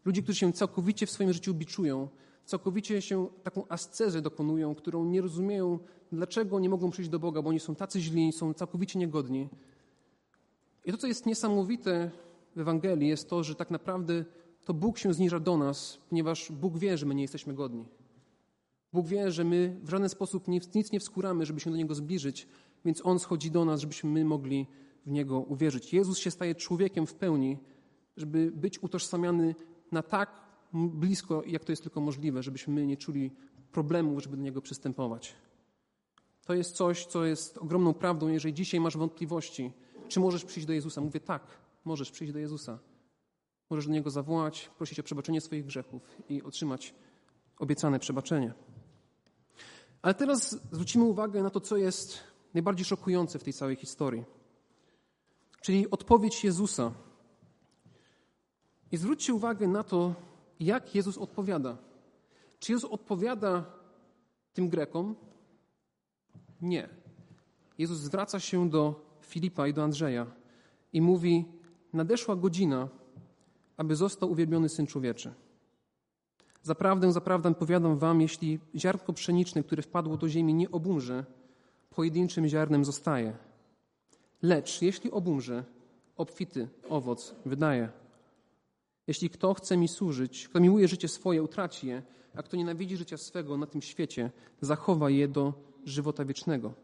Ludzi, 0.05 0.23
którzy 0.23 0.39
się 0.39 0.53
całkowicie 0.53 1.07
w 1.07 1.11
swoim 1.11 1.33
życiu 1.33 1.55
biczują, 1.55 2.09
całkowicie 2.45 3.03
się 3.03 3.29
taką 3.43 3.69
ascezę 3.69 4.23
dokonują, 4.23 4.75
którą 4.75 5.05
nie 5.05 5.21
rozumieją, 5.21 5.79
dlaczego 6.13 6.61
nie 6.61 6.69
mogą 6.69 6.91
przyjść 6.91 7.11
do 7.11 7.19
Boga, 7.19 7.43
bo 7.43 7.49
oni 7.49 7.61
są 7.61 7.75
tacy 7.75 8.01
źli, 8.01 8.33
są 8.33 8.55
całkowicie 8.55 8.99
niegodni. 8.99 9.49
I 10.85 10.93
to, 10.93 10.99
co 10.99 11.07
jest 11.07 11.27
niesamowite 11.27 12.11
w 12.57 12.61
Ewangelii, 12.61 13.09
jest 13.09 13.31
to, 13.31 13.45
że 13.45 13.55
tak 13.55 13.71
naprawdę 13.71 14.25
to 14.65 14.75
Bóg 14.75 14.99
się 14.99 15.15
zniża 15.15 15.41
do 15.41 15.57
nas, 15.57 15.99
ponieważ 16.09 16.53
Bóg 16.53 16.79
wie, 16.79 16.99
że 16.99 17.07
my 17.07 17.15
nie 17.15 17.23
jesteśmy 17.23 17.55
godni. 17.55 17.85
Bóg 18.93 19.07
wie, 19.07 19.31
że 19.31 19.45
my 19.45 19.81
w 19.83 19.91
żaden 19.91 20.09
sposób 20.09 20.49
nic, 20.49 20.93
nie 20.93 21.01
wskóramy, 21.01 21.47
żeby 21.47 21.61
się 21.61 21.71
do 21.71 21.77
Niego 21.77 21.95
zbliżyć, 21.95 22.49
więc 22.85 23.07
On 23.07 23.19
schodzi 23.19 23.51
do 23.51 23.65
nas, 23.65 23.81
żebyśmy 23.81 24.11
my 24.11 24.25
mogli 24.25 24.67
w 25.07 25.11
Niego 25.11 25.41
uwierzyć. 25.41 25.93
Jezus 25.93 26.19
się 26.19 26.31
staje 26.31 26.55
człowiekiem 26.55 27.07
w 27.07 27.15
pełni, 27.15 27.59
żeby 28.17 28.53
być 28.55 28.83
utożsamiany 28.83 29.55
na 29.93 30.03
tak 30.03 30.41
blisko, 30.73 31.43
jak 31.47 31.65
to 31.65 31.73
jest 31.73 31.83
tylko 31.83 32.01
możliwe, 32.01 32.43
żebyśmy 32.43 32.75
my 32.75 32.87
nie 32.87 32.97
czuli 32.97 33.31
problemu, 33.73 34.21
żeby 34.21 34.37
do 34.37 34.43
Niego 34.43 34.63
przystępować. 34.63 35.35
To 36.47 36.55
jest 36.55 36.77
coś, 36.77 37.07
co 37.07 37.25
jest 37.25 37.59
ogromną 37.59 37.95
prawdą. 37.95 38.29
Jeżeli 38.29 38.55
dzisiaj 38.55 38.81
masz 38.81 38.97
wątpliwości, 38.97 39.73
czy 40.09 40.21
możesz 40.21 40.45
przyjść 40.45 40.67
do 40.67 40.73
Jezusa, 40.73 41.01
mówię 41.01 41.21
tak, 41.21 41.43
możesz 41.89 42.11
przyjść 42.11 42.33
do 42.33 42.39
Jezusa. 42.39 42.79
Możesz 43.71 43.87
do 43.87 43.93
Niego 43.93 44.11
zawołać, 44.11 44.71
prosić 44.77 45.01
o 45.01 45.03
przebaczenie 45.03 45.41
swoich 45.41 45.67
grzechów 45.67 46.03
i 46.29 46.43
otrzymać 46.43 46.95
obiecane 47.59 47.99
przebaczenie. 47.99 48.55
Ale 50.03 50.15
teraz 50.15 50.61
zwrócimy 50.73 51.05
uwagę 51.05 51.43
na 51.43 51.51
to, 51.51 51.61
co 51.61 51.77
jest 51.77 52.21
najbardziej 52.55 52.85
szokujące 52.85 53.39
w 53.39 53.45
tej 53.45 53.53
całej 53.53 53.77
historii. 53.77 54.25
Czyli 55.63 55.91
odpowiedź 55.91 56.45
Jezusa. 56.45 56.93
I 58.93 58.97
zwróćcie 58.97 59.35
uwagę 59.35 59.69
na 59.69 59.83
to, 59.85 60.15
jak 60.61 60.95
Jezus 60.95 61.19
odpowiada. 61.19 61.79
Czy 62.59 62.73
Jezus 62.73 62.91
odpowiada 62.91 63.65
tym 64.53 64.69
Grekom? 64.69 65.17
Nie. 66.61 66.89
Jezus 67.79 67.99
zwraca 67.99 68.41
się 68.41 68.71
do 68.71 69.01
Filipa 69.23 69.69
i 69.69 69.75
do 69.75 69.83
Andrzeja 69.83 70.27
i 70.93 71.01
mówi: 71.01 71.58
Nadeszła 71.93 72.37
godzina, 72.37 72.89
aby 73.77 73.97
został 73.97 74.31
uwielbiony 74.31 74.69
syn 74.69 74.87
człowieczy. 74.87 75.33
Zaprawdę, 76.63 77.13
zaprawdę 77.13 77.55
powiadam 77.55 77.99
wam, 77.99 78.21
jeśli 78.21 78.59
ziarnko 78.77 79.13
pszeniczne, 79.13 79.63
które 79.63 79.83
wpadło 79.83 80.17
do 80.17 80.29
ziemi, 80.29 80.55
nie 80.55 80.71
obumrze, 80.71 81.25
pojedynczym 81.91 82.49
ziarnem 82.49 82.85
zostaje. 82.85 83.37
Lecz 84.43 84.83
jeśli 84.83 85.11
obumrze, 85.11 85.65
obfity 86.17 86.69
owoc 86.89 87.35
wydaje. 87.47 87.89
Jeśli 89.07 89.31
kto 89.31 89.55
chce 89.55 89.77
mi 89.77 89.89
służyć, 89.89 90.49
kto 90.49 90.61
miłuje 90.61 90.89
życie 90.89 91.09
swoje, 91.09 91.43
utraci 91.43 91.87
je, 91.87 92.03
a 92.35 92.43
kto 92.43 92.57
nienawidzi 92.57 92.97
życia 92.97 93.17
swego 93.17 93.57
na 93.57 93.67
tym 93.67 93.83
świecie, 93.83 94.31
zachowa 94.61 95.11
je 95.11 95.29
do 95.29 95.53
żywota 95.85 96.25
wiecznego. 96.25 96.75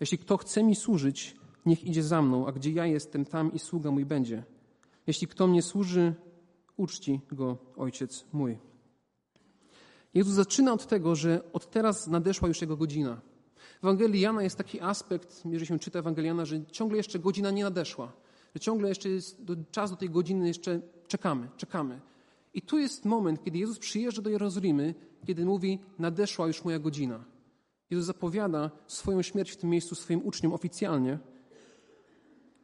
Jeśli 0.00 0.18
kto 0.18 0.36
chce 0.36 0.62
mi 0.62 0.74
służyć, 0.74 1.36
niech 1.66 1.84
idzie 1.84 2.02
za 2.02 2.22
mną, 2.22 2.46
a 2.46 2.52
gdzie 2.52 2.70
ja 2.70 2.86
jestem, 2.86 3.24
tam 3.24 3.52
i 3.52 3.58
sługa 3.58 3.90
mój 3.90 4.04
będzie. 4.04 4.44
Jeśli 5.06 5.26
kto 5.26 5.46
mnie 5.46 5.62
służy, 5.62 6.14
uczci 6.76 7.20
go 7.32 7.58
ojciec 7.76 8.24
mój. 8.32 8.58
Jezus 10.14 10.34
zaczyna 10.34 10.72
od 10.72 10.86
tego, 10.86 11.16
że 11.16 11.52
od 11.52 11.70
teraz 11.70 12.06
nadeszła 12.06 12.48
już 12.48 12.60
jego 12.60 12.76
godzina. 12.76 13.20
W 13.80 13.84
Ewangelii 13.84 14.20
Jana 14.20 14.42
jest 14.42 14.56
taki 14.56 14.80
aspekt, 14.80 15.42
jeżeli 15.44 15.66
się 15.66 15.78
czyta 15.78 15.98
Ewangeliana, 15.98 16.44
że 16.44 16.66
ciągle 16.66 16.96
jeszcze 16.96 17.18
godzina 17.18 17.50
nie 17.50 17.64
nadeszła. 17.64 18.12
Że 18.54 18.60
ciągle 18.60 18.88
jeszcze 18.88 19.08
jest 19.08 19.44
do, 19.44 19.56
czas 19.70 19.90
do 19.90 19.96
tej 19.96 20.10
godziny, 20.10 20.48
jeszcze 20.48 20.80
czekamy, 21.08 21.48
czekamy. 21.56 22.00
I 22.54 22.62
tu 22.62 22.78
jest 22.78 23.04
moment, 23.04 23.44
kiedy 23.44 23.58
Jezus 23.58 23.78
przyjeżdża 23.78 24.22
do 24.22 24.30
Jerozolimy, 24.30 24.94
kiedy 25.26 25.44
mówi: 25.44 25.78
Nadeszła 25.98 26.46
już 26.46 26.64
moja 26.64 26.78
godzina. 26.78 27.24
Jezus 27.90 28.06
zapowiada 28.06 28.70
swoją 28.86 29.22
śmierć 29.22 29.50
w 29.50 29.56
tym 29.56 29.70
miejscu 29.70 29.94
swoim 29.94 30.26
uczniom 30.26 30.52
oficjalnie 30.52 31.18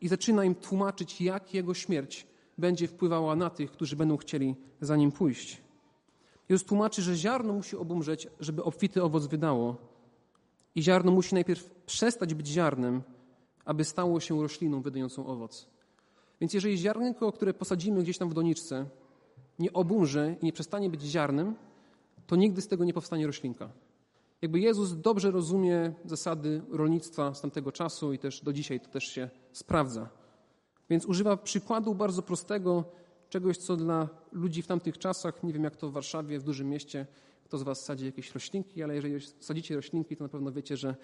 i 0.04 0.08
zaczyna 0.08 0.44
im 0.44 0.54
tłumaczyć, 0.54 1.20
jak 1.20 1.54
jego 1.54 1.74
śmierć 1.74 2.26
będzie 2.58 2.88
wpływała 2.88 3.36
na 3.36 3.50
tych, 3.50 3.70
którzy 3.70 3.96
będą 3.96 4.16
chcieli 4.16 4.54
za 4.80 4.96
nim 4.96 5.12
pójść. 5.12 5.62
Jezus 6.48 6.66
tłumaczy, 6.66 7.02
że 7.02 7.16
ziarno 7.16 7.52
musi 7.52 7.76
obumrzeć, 7.76 8.28
żeby 8.40 8.64
obfity 8.64 9.02
owoc 9.02 9.26
wydało. 9.26 9.76
I 10.74 10.82
ziarno 10.82 11.12
musi 11.12 11.34
najpierw 11.34 11.70
przestać 11.86 12.34
być 12.34 12.46
ziarnem, 12.46 13.02
aby 13.64 13.84
stało 13.84 14.20
się 14.20 14.42
rośliną 14.42 14.82
wydającą 14.82 15.26
owoc. 15.26 15.66
Więc 16.40 16.54
jeżeli 16.54 16.78
ziarnko, 16.78 17.32
które 17.32 17.54
posadzimy 17.54 18.02
gdzieś 18.02 18.18
tam 18.18 18.28
w 18.28 18.34
doniczce, 18.34 18.86
nie 19.58 19.72
obumrze 19.72 20.36
i 20.40 20.44
nie 20.44 20.52
przestanie 20.52 20.90
być 20.90 21.02
ziarnem, 21.02 21.54
to 22.26 22.36
nigdy 22.36 22.62
z 22.62 22.68
tego 22.68 22.84
nie 22.84 22.94
powstanie 22.94 23.26
roślinka. 23.26 23.70
Jakby 24.44 24.60
Jezus 24.60 24.92
dobrze 24.92 25.30
rozumie 25.30 25.92
zasady 26.04 26.62
rolnictwa 26.70 27.34
z 27.34 27.40
tamtego 27.40 27.72
czasu 27.72 28.12
i 28.12 28.18
też 28.18 28.40
do 28.40 28.52
dzisiaj 28.52 28.80
to 28.80 28.88
też 28.88 29.04
się 29.04 29.30
sprawdza. 29.52 30.08
Więc 30.90 31.06
używa 31.06 31.36
przykładu 31.36 31.94
bardzo 31.94 32.22
prostego, 32.22 32.84
czegoś, 33.28 33.56
co 33.56 33.76
dla 33.76 34.08
ludzi 34.32 34.62
w 34.62 34.66
tamtych 34.66 34.98
czasach, 34.98 35.42
nie 35.42 35.52
wiem 35.52 35.64
jak 35.64 35.76
to 35.76 35.88
w 35.88 35.92
Warszawie, 35.92 36.38
w 36.38 36.42
dużym 36.42 36.68
mieście, 36.68 37.06
kto 37.44 37.58
z 37.58 37.62
Was 37.62 37.84
sadzi 37.84 38.06
jakieś 38.06 38.34
roślinki, 38.34 38.82
ale 38.82 38.94
jeżeli 38.94 39.14
sadzicie 39.40 39.76
roślinki, 39.76 40.16
to 40.16 40.24
na 40.24 40.28
pewno 40.28 40.52
wiecie, 40.52 40.76
że 40.76 40.94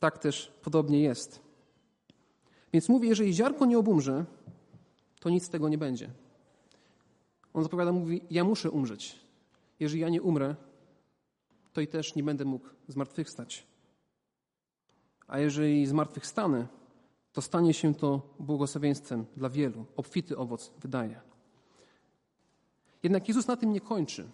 tak 0.00 0.18
też 0.18 0.52
podobnie 0.62 1.02
jest. 1.02 1.40
Więc 2.72 2.88
mówi, 2.88 3.08
jeżeli 3.08 3.34
ziarko 3.34 3.66
nie 3.66 3.78
obumrze, 3.78 4.24
to 5.20 5.30
nic 5.30 5.44
z 5.44 5.48
tego 5.48 5.68
nie 5.68 5.78
będzie. 5.78 6.10
On 7.54 7.62
zapowiada, 7.62 7.92
mówi, 7.92 8.20
ja 8.30 8.44
muszę 8.44 8.70
umrzeć. 8.70 9.18
Jeżeli 9.80 10.00
ja 10.00 10.08
nie 10.08 10.22
umrę, 10.22 10.56
to 11.72 11.80
i 11.80 11.86
też 11.86 12.14
nie 12.14 12.22
będę 12.22 12.44
mógł 12.44 12.68
zmartwychwstać. 12.88 13.66
A 15.26 15.38
jeżeli 15.38 15.86
zmartwychwstanę, 15.86 16.66
to 17.32 17.42
stanie 17.42 17.74
się 17.74 17.94
to 17.94 18.34
błogosławieństwem 18.38 19.26
dla 19.36 19.48
wielu. 19.48 19.86
Obfity 19.96 20.36
owoc 20.36 20.72
wydaje. 20.78 21.20
Jednak 23.02 23.28
Jezus 23.28 23.46
na 23.46 23.56
tym 23.56 23.72
nie 23.72 23.80
kończy. 23.80 24.28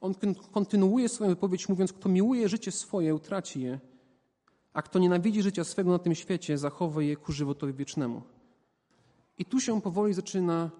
On 0.00 0.14
kontynuuje 0.52 1.08
swoją 1.08 1.30
wypowiedź, 1.30 1.68
mówiąc: 1.68 1.92
Kto 1.92 2.08
miłuje 2.08 2.48
życie 2.48 2.72
swoje, 2.72 3.14
utraci 3.14 3.60
je, 3.60 3.80
a 4.72 4.82
kto 4.82 4.98
nienawidzi 4.98 5.42
życia 5.42 5.64
swego 5.64 5.90
na 5.90 5.98
tym 5.98 6.14
świecie, 6.14 6.58
zachowa 6.58 7.02
je 7.02 7.16
ku 7.16 7.32
żywotowi 7.32 7.72
wiecznemu. 7.72 8.22
I 9.38 9.44
tu 9.44 9.60
się 9.60 9.80
powoli 9.80 10.14
zaczyna 10.14 10.70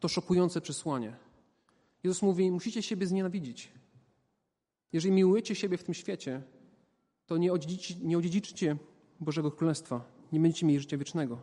to 0.00 0.08
szokujące 0.08 0.60
przesłanie. 0.60 1.16
Jezus 2.04 2.22
mówi: 2.22 2.50
Musicie 2.50 2.82
siebie 2.82 3.06
znienawidzić. 3.06 3.79
Jeżeli 4.92 5.14
miłujecie 5.14 5.54
siebie 5.54 5.76
w 5.76 5.84
tym 5.84 5.94
świecie, 5.94 6.42
to 7.26 7.36
nie, 7.36 7.52
odziedziczy, 7.52 7.94
nie 8.02 8.18
odziedziczycie 8.18 8.76
Bożego 9.20 9.50
Królestwa, 9.50 10.04
nie 10.32 10.40
będziecie 10.40 10.66
mieli 10.66 10.80
życia 10.80 10.98
wiecznego. 10.98 11.42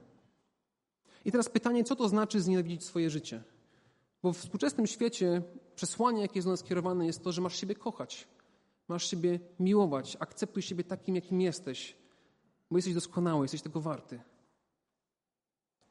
I 1.26 1.32
teraz 1.32 1.50
pytanie, 1.50 1.84
co 1.84 1.96
to 1.96 2.10
znaczy 2.10 2.42
znienawidzić 2.42 2.84
swoje 2.84 3.10
życie? 3.10 3.44
Bo 4.24 4.34
w 4.34 4.38
współczesnym 4.38 4.88
świecie 4.88 5.42
przesłanie, 5.76 6.22
jakie 6.22 6.38
jest 6.38 6.48
do 6.48 6.52
nas 6.52 6.60
skierowane, 6.60 7.06
jest 7.06 7.24
to, 7.24 7.32
że 7.32 7.42
masz 7.42 7.60
siebie 7.60 7.76
kochać, 7.76 8.28
masz 8.88 9.10
siebie 9.10 9.40
miłować, 9.60 10.18
akceptuj 10.20 10.62
siebie 10.62 10.84
takim, 10.84 11.16
jakim 11.16 11.42
jesteś, 11.42 11.96
bo 12.72 12.78
jesteś 12.78 12.94
doskonały, 12.94 13.44
jesteś 13.44 13.62
tego 13.62 13.82
warty. 13.82 14.20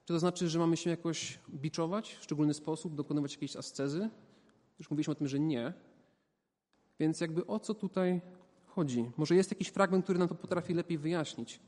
Czy 0.04 0.12
to 0.12 0.18
znaczy, 0.18 0.48
że 0.48 0.58
mamy 0.58 0.76
się 0.76 0.90
jakoś 0.90 1.38
biczować 1.50 2.14
w 2.14 2.22
szczególny 2.22 2.54
sposób, 2.54 2.94
dokonywać 2.94 3.32
jakiejś 3.32 3.56
ascezy? 3.56 4.10
Już 4.78 4.90
mówiliśmy 4.90 5.12
o 5.12 5.14
tym, 5.14 5.28
że 5.28 5.40
nie. 5.40 5.72
Więc 7.00 7.20
jakby 7.20 7.46
o 7.46 7.58
co 7.58 7.74
tutaj 7.74 8.20
chodzi? 8.66 9.10
Może 9.16 9.36
jest 9.36 9.50
jakiś 9.50 9.68
fragment, 9.68 10.04
który 10.04 10.18
nam 10.18 10.28
to 10.28 10.34
potrafi 10.34 10.74
lepiej 10.74 10.98
wyjaśnić. 10.98 11.60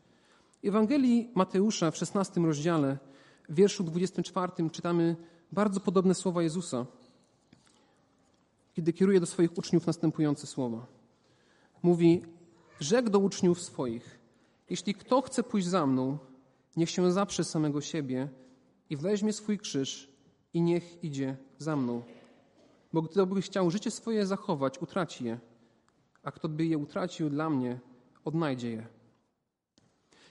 W 0.62 0.68
Ewangelii 0.68 1.30
Mateusza 1.34 1.90
w 1.90 1.96
16 1.96 2.40
rozdziale, 2.40 2.98
w 3.48 3.54
wierszu 3.54 3.84
24 3.84 4.70
czytamy 4.72 5.16
bardzo 5.52 5.80
podobne 5.80 6.14
słowa 6.14 6.42
Jezusa, 6.42 6.86
kiedy 8.74 8.92
kieruje 8.92 9.20
do 9.20 9.26
swoich 9.26 9.58
uczniów 9.58 9.86
następujące 9.86 10.46
słowa. 10.46 10.86
Mówi, 11.82 12.22
rzekł 12.80 13.10
do 13.10 13.18
uczniów 13.18 13.62
swoich, 13.62 14.18
jeśli 14.70 14.94
kto 14.94 15.22
chce 15.22 15.42
pójść 15.42 15.66
za 15.66 15.86
mną, 15.86 16.18
niech 16.76 16.90
się 16.90 17.12
zaprze 17.12 17.44
samego 17.44 17.80
siebie 17.80 18.28
i 18.90 18.96
weźmie 18.96 19.32
swój 19.32 19.58
krzyż 19.58 20.08
i 20.54 20.62
niech 20.62 21.04
idzie 21.04 21.36
za 21.58 21.76
mną. 21.76 22.02
Bo 22.92 23.02
kto 23.02 23.26
by 23.26 23.42
chciał 23.42 23.70
życie 23.70 23.90
swoje 23.90 24.26
zachować, 24.26 24.78
utraci 24.78 25.24
je, 25.24 25.38
a 26.22 26.32
kto 26.32 26.48
by 26.48 26.66
je 26.66 26.78
utracił 26.78 27.30
dla 27.30 27.50
mnie, 27.50 27.80
odnajdzie 28.24 28.70
je. 28.70 28.86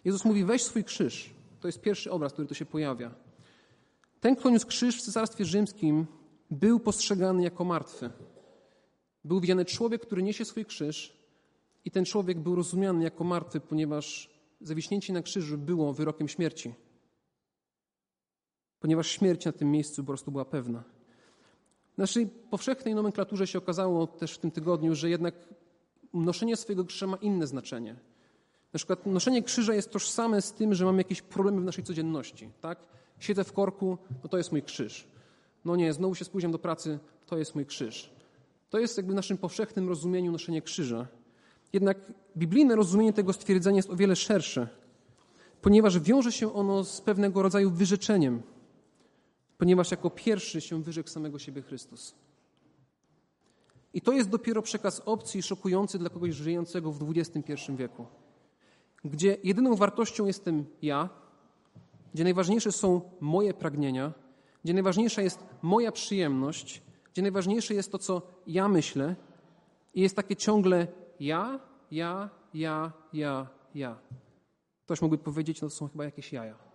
Jezus 0.06 0.26
mówi: 0.26 0.46
weź 0.46 0.64
swój 0.64 0.84
krzyż. 0.84 1.34
To 1.60 1.68
jest 1.68 1.82
pierwszy 1.82 2.12
obraz, 2.12 2.34
który 2.34 2.48
tu 2.48 2.56
się 2.56 2.66
pojawia. 2.66 3.16
Ten, 4.20 4.36
kto 4.36 4.50
niósł 4.50 4.68
krzyż 4.68 5.02
w 5.02 5.06
Cesarstwie 5.06 5.46
Rzymskim, 5.46 6.06
był 6.52 6.80
postrzegany 6.80 7.44
jako 7.44 7.66
martwy. 7.66 8.10
Był 9.24 9.40
widziany 9.40 9.66
człowiek, 9.66 10.02
który 10.02 10.24
niesie 10.24 10.46
swój 10.46 10.66
krzyż, 10.66 11.18
i 11.86 11.92
ten 11.92 12.06
człowiek 12.06 12.40
był 12.40 12.56
rozumiany 12.56 13.04
jako 13.04 13.24
martwy, 13.24 13.60
ponieważ 13.60 14.30
zawiśnięcie 14.62 15.14
na 15.14 15.22
krzyżu 15.22 15.58
było 15.58 15.94
wyrokiem 15.94 16.28
śmierci. 16.28 16.74
Ponieważ 18.80 19.08
śmierć 19.08 19.46
na 19.46 19.52
tym 19.52 19.72
miejscu 19.72 20.04
po 20.04 20.08
prostu 20.08 20.32
była 20.32 20.46
pewna. 20.46 20.84
W 21.98 22.00
naszej 22.00 22.28
powszechnej 22.28 22.96
nomenklaturze 22.96 23.48
się 23.48 23.58
okazało 23.58 24.08
też 24.08 24.34
w 24.34 24.38
tym 24.38 24.52
tygodniu, 24.52 24.96
że 24.96 25.10
jednak 25.10 25.36
noszenie 26.14 26.56
swojego 26.56 26.86
krzyża 26.86 27.08
ma 27.08 27.18
inne 27.18 27.48
znaczenie. 27.48 27.96
Na 28.74 28.78
przykład 28.78 29.06
noszenie 29.06 29.44
krzyża 29.44 29.74
jest 29.74 29.92
tożsame 29.92 30.42
z 30.42 30.54
tym, 30.54 30.74
że 30.74 30.86
mamy 30.86 30.98
jakieś 30.98 31.22
problemy 31.22 31.62
w 31.62 31.64
naszej 31.64 31.84
codzienności. 31.84 32.50
Tak? 32.62 32.80
Siedzę 33.20 33.44
w 33.44 33.54
korku, 33.54 33.98
no 34.24 34.30
to 34.30 34.38
jest 34.38 34.52
mój 34.52 34.64
krzyż. 34.64 35.08
No 35.66 35.76
nie, 35.76 35.94
znowu 35.94 36.16
się 36.16 36.26
spóźniam 36.26 36.52
do 36.52 36.60
pracy, 36.60 37.00
to 37.26 37.38
jest 37.38 37.56
mój 37.56 37.66
krzyż. 37.66 38.10
To 38.70 38.80
jest 38.80 38.98
jakby 38.98 39.14
w 39.14 39.16
naszym 39.16 39.38
powszechnym 39.38 39.90
rozumieniu 39.90 40.32
noszenie 40.32 40.62
krzyża. 40.62 41.08
Jednak 41.74 41.98
biblijne 42.38 42.76
rozumienie 42.76 43.14
tego 43.14 43.34
stwierdzenia 43.34 43.78
jest 43.78 43.90
o 43.90 43.96
wiele 43.96 44.16
szersze, 44.16 44.68
ponieważ 45.62 46.00
wiąże 46.00 46.32
się 46.32 46.54
ono 46.54 46.84
z 46.84 47.02
pewnego 47.02 47.42
rodzaju 47.42 47.72
wyrzeczeniem, 47.72 48.42
ponieważ 49.58 49.92
jako 49.92 50.10
pierwszy 50.10 50.62
się 50.62 50.84
wyrzekł 50.84 51.10
samego 51.10 51.40
siebie 51.40 51.62
Chrystus. 51.62 52.16
I 53.94 54.02
to 54.02 54.12
jest 54.12 54.30
dopiero 54.30 54.62
przekaz 54.62 55.02
opcji 55.06 55.44
szokujący 55.44 56.00
dla 56.00 56.10
kogoś 56.10 56.36
żyjącego 56.36 56.92
w 56.92 57.12
XXI 57.18 57.54
wieku, 57.76 58.06
gdzie 59.06 59.38
jedyną 59.44 59.76
wartością 59.76 60.26
jestem 60.26 60.66
ja, 60.82 61.10
gdzie 62.14 62.24
najważniejsze 62.24 62.72
są 62.72 63.02
moje 63.20 63.54
pragnienia, 63.54 64.14
gdzie 64.64 64.74
najważniejsza 64.74 65.22
jest 65.22 65.46
moja 65.62 65.92
przyjemność, 65.92 66.82
gdzie 67.14 67.22
najważniejsze 67.22 67.74
jest 67.74 67.92
to, 67.92 67.98
co 67.98 68.22
ja 68.48 68.68
myślę, 68.68 69.16
i 69.94 70.02
jest 70.02 70.16
takie 70.16 70.36
ciągle 70.36 70.88
ja, 71.20 71.60
ja, 71.92 72.30
ja, 72.54 72.92
ja, 73.14 73.48
ja. 73.76 74.00
Ktoś 74.86 75.02
mógłby 75.02 75.18
powiedzieć, 75.18 75.62
no 75.62 75.70
to 75.70 75.76
są 75.76 75.88
chyba 75.88 76.06
jakieś 76.06 76.34
jaja. 76.34 76.67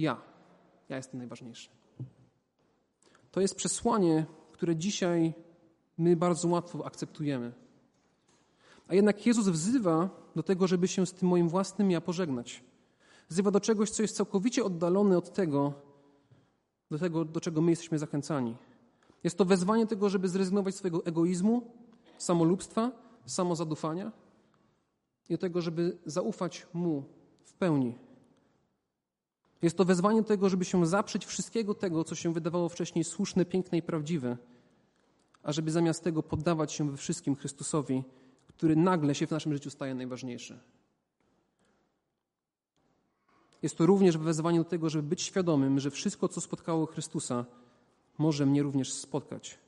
Ja. 0.00 0.16
Ja 0.88 0.96
jestem 0.96 1.18
najważniejszy. 1.18 1.68
To 3.30 3.40
jest 3.40 3.54
przesłanie, 3.54 4.26
które 4.52 4.76
dzisiaj 4.76 5.34
my 5.98 6.16
bardzo 6.16 6.48
łatwo 6.48 6.86
akceptujemy. 6.86 7.52
A 8.88 8.94
jednak 8.94 9.26
Jezus 9.26 9.48
wzywa 9.48 10.08
do 10.36 10.42
tego, 10.42 10.66
żeby 10.66 10.88
się 10.88 11.06
z 11.06 11.12
tym 11.12 11.28
moim 11.28 11.48
własnym 11.48 11.90
ja 11.90 12.00
pożegnać. 12.00 12.64
Wzywa 13.28 13.50
do 13.50 13.60
czegoś, 13.60 13.90
co 13.90 14.02
jest 14.02 14.16
całkowicie 14.16 14.64
oddalone 14.64 15.18
od 15.18 15.32
tego, 15.32 15.72
do 16.90 16.98
tego, 16.98 17.24
do 17.24 17.40
czego 17.40 17.60
my 17.60 17.70
jesteśmy 17.70 17.98
zachęcani. 17.98 18.56
Jest 19.24 19.38
to 19.38 19.44
wezwanie 19.44 19.86
tego, 19.86 20.08
żeby 20.08 20.28
zrezygnować 20.28 20.74
z 20.74 20.78
swojego 20.78 21.04
egoizmu, 21.04 21.62
samolubstwa, 22.18 22.92
samozadufania 23.26 24.12
i 25.28 25.32
do 25.32 25.38
tego, 25.38 25.60
żeby 25.60 25.98
zaufać 26.06 26.66
Mu 26.72 27.04
w 27.44 27.52
pełni. 27.52 28.09
Jest 29.62 29.76
to 29.76 29.84
wezwanie 29.84 30.22
do 30.22 30.28
tego, 30.28 30.48
żeby 30.48 30.64
się 30.64 30.86
zaprzeć 30.86 31.26
wszystkiego 31.26 31.74
tego, 31.74 32.04
co 32.04 32.14
się 32.14 32.32
wydawało 32.32 32.68
wcześniej 32.68 33.04
słuszne, 33.04 33.44
piękne 33.44 33.78
i 33.78 33.82
prawdziwe, 33.82 34.36
a 35.42 35.52
żeby 35.52 35.70
zamiast 35.70 36.04
tego 36.04 36.22
poddawać 36.22 36.72
się 36.72 36.90
we 36.90 36.96
wszystkim 36.96 37.36
Chrystusowi, 37.36 38.04
który 38.48 38.76
nagle 38.76 39.14
się 39.14 39.26
w 39.26 39.30
naszym 39.30 39.52
życiu 39.52 39.70
staje 39.70 39.94
najważniejszy. 39.94 40.58
Jest 43.62 43.78
to 43.78 43.86
również 43.86 44.18
wezwanie 44.18 44.58
do 44.58 44.64
tego, 44.64 44.90
żeby 44.90 45.08
być 45.08 45.22
świadomym, 45.22 45.80
że 45.80 45.90
wszystko, 45.90 46.28
co 46.28 46.40
spotkało 46.40 46.86
Chrystusa, 46.86 47.44
może 48.18 48.46
mnie 48.46 48.62
również 48.62 48.92
spotkać. 48.92 49.58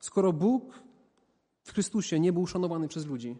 Skoro 0.00 0.32
Bóg 0.32 0.82
w 1.62 1.72
Chrystusie 1.72 2.20
nie 2.20 2.32
był 2.32 2.46
szanowany 2.46 2.88
przez 2.88 3.06
ludzi, 3.06 3.36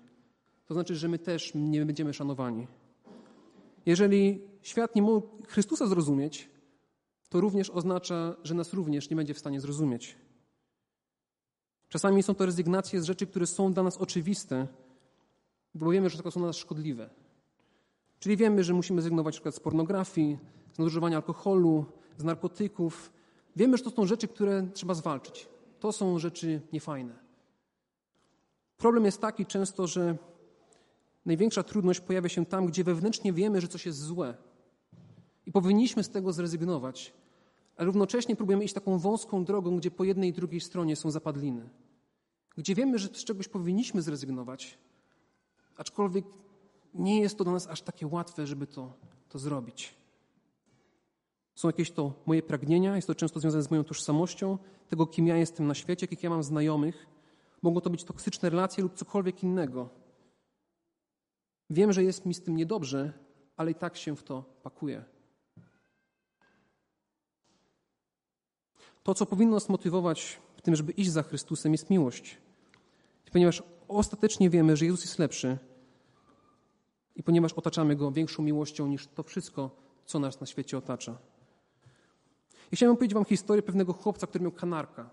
to 0.66 0.74
znaczy, 0.74 0.96
że 0.96 1.09
my 1.09 1.18
też 1.18 1.53
nie 1.55 1.87
będziemy 1.87 2.14
szanowani. 2.14 2.66
Jeżeli 3.87 4.40
świat 4.68 4.94
nie 4.94 5.02
mógł 5.02 5.28
Chrystusa 5.46 5.87
zrozumieć, 5.87 6.50
to 7.28 7.40
również 7.40 7.70
oznacza, 7.70 8.37
że 8.44 8.54
nas 8.54 8.72
również 8.72 9.11
nie 9.11 9.16
będzie 9.16 9.35
w 9.35 9.38
stanie 9.38 9.61
zrozumieć. 9.61 10.16
Czasami 11.88 12.22
są 12.22 12.35
to 12.35 12.46
rezygnacje 12.46 13.00
z 13.00 13.04
rzeczy, 13.04 13.26
które 13.26 13.46
są 13.46 13.72
dla 13.72 13.83
nas 13.83 13.96
oczywiste, 13.96 14.66
bo 15.74 15.90
wiemy, 15.90 16.11
że 16.11 16.18
są 16.18 16.40
dla 16.40 16.46
nas 16.46 16.57
szkodliwe. 16.57 17.11
Czyli 18.20 18.37
wiemy, 18.37 18.64
że 18.64 18.74
musimy 18.74 19.02
zrezygnować 19.02 19.37
np. 19.37 19.52
z 19.52 19.61
pornografii, 19.61 20.38
z 20.72 20.78
nadużywania 20.78 21.16
alkoholu, 21.16 21.85
z 22.18 22.24
narkotyków. 22.24 23.12
Wiemy, 23.57 23.76
że 23.76 23.85
to 23.85 23.90
są 23.90 24.07
rzeczy, 24.07 24.28
które 24.28 24.66
trzeba 24.74 24.94
zwalczyć. 24.94 25.48
To 25.81 25.92
są 25.92 26.18
rzeczy 26.18 26.61
niefajne. 26.72 27.14
Problem 28.76 29.04
jest 29.04 29.20
taki 29.20 29.46
często, 29.46 29.87
że 29.87 30.16
największa 31.26 31.62
trudność 31.62 32.00
pojawia 32.00 32.28
się 32.28 32.46
tam, 32.46 32.66
gdzie 32.66 32.85
wewnętrznie 32.85 33.33
wiemy, 33.33 33.61
że 33.61 33.68
coś 33.68 33.87
jest 33.87 33.98
złe 33.98 34.47
i 35.48 35.52
powinniśmy 35.52 36.04
z 36.04 36.11
tego 36.11 36.32
zrezygnować, 36.32 37.12
ale 37.76 37.87
równocześnie 37.87 38.37
próbujemy 38.37 38.64
iść 38.64 38.74
taką 38.74 38.98
wąską 38.98 39.44
drogą, 39.44 39.76
gdzie 39.76 39.90
po 39.90 40.04
jednej 40.04 40.30
i 40.30 40.32
drugiej 40.32 40.61
stronie 40.61 40.96
są 40.96 41.11
zapadliny. 41.11 41.68
Gdzie 42.56 42.74
wiemy, 42.74 42.98
że 42.98 43.08
z 43.08 43.24
czegoś 43.24 43.48
powinniśmy 43.48 44.02
zrezygnować, 44.02 44.78
aczkolwiek 45.76 46.24
nie 46.94 47.20
jest 47.20 47.38
to 47.38 47.44
dla 47.44 47.52
nas 47.52 47.66
aż 47.66 47.82
takie 47.82 48.06
łatwe, 48.06 48.46
żeby 48.46 48.66
to, 48.66 48.92
to 49.28 49.38
zrobić. 49.38 49.94
Są 51.54 51.68
jakieś 51.68 51.90
to 51.90 52.12
moje 52.26 52.42
pragnienia, 52.42 52.96
jest 52.96 53.06
to 53.06 53.14
często 53.14 53.40
związane 53.40 53.62
z 53.62 53.70
moją 53.70 53.84
tożsamością, 53.84 54.58
tego, 54.88 55.06
kim 55.06 55.26
ja 55.26 55.37
jestem 55.37 55.66
na 55.66 55.74
świecie, 55.74 56.04
jakich 56.04 56.22
ja 56.22 56.30
mam 56.30 56.42
znajomych. 56.42 57.06
Mogą 57.62 57.80
to 57.80 57.90
być 57.90 58.04
toksyczne 58.04 58.50
relacje 58.50 58.82
lub 58.82 58.94
cokolwiek 58.94 59.42
innego. 59.42 59.88
Wiem, 61.70 61.92
że 61.92 62.04
jest 62.04 62.26
mi 62.26 62.34
z 62.34 62.42
tym 62.42 62.56
niedobrze, 62.56 63.12
ale 63.56 63.70
i 63.70 63.74
tak 63.74 63.96
się 63.96 64.16
w 64.16 64.22
to 64.22 64.44
pakuję. 64.62 65.17
To, 69.08 69.14
co 69.14 69.26
powinno 69.26 69.54
nas 69.54 69.68
motywować 69.68 70.40
w 70.56 70.62
tym, 70.62 70.76
żeby 70.76 70.92
iść 70.92 71.10
za 71.10 71.22
Chrystusem, 71.22 71.72
jest 71.72 71.90
miłość. 71.90 72.38
Ponieważ 73.32 73.62
ostatecznie 73.88 74.50
wiemy, 74.50 74.76
że 74.76 74.84
Jezus 74.84 75.04
jest 75.04 75.18
lepszy 75.18 75.58
i 77.16 77.22
ponieważ 77.22 77.52
otaczamy 77.52 77.96
Go 77.96 78.12
większą 78.12 78.42
miłością 78.42 78.86
niż 78.86 79.06
to 79.06 79.22
wszystko, 79.22 79.70
co 80.06 80.18
nas 80.18 80.40
na 80.40 80.46
świecie 80.46 80.78
otacza. 80.78 81.18
I 82.72 82.76
chciałem 82.76 82.96
powiedzieć 82.96 83.14
Wam 83.14 83.24
historię 83.24 83.62
pewnego 83.62 83.92
chłopca, 83.92 84.26
który 84.26 84.42
miał 84.42 84.52
kanarka, 84.52 85.10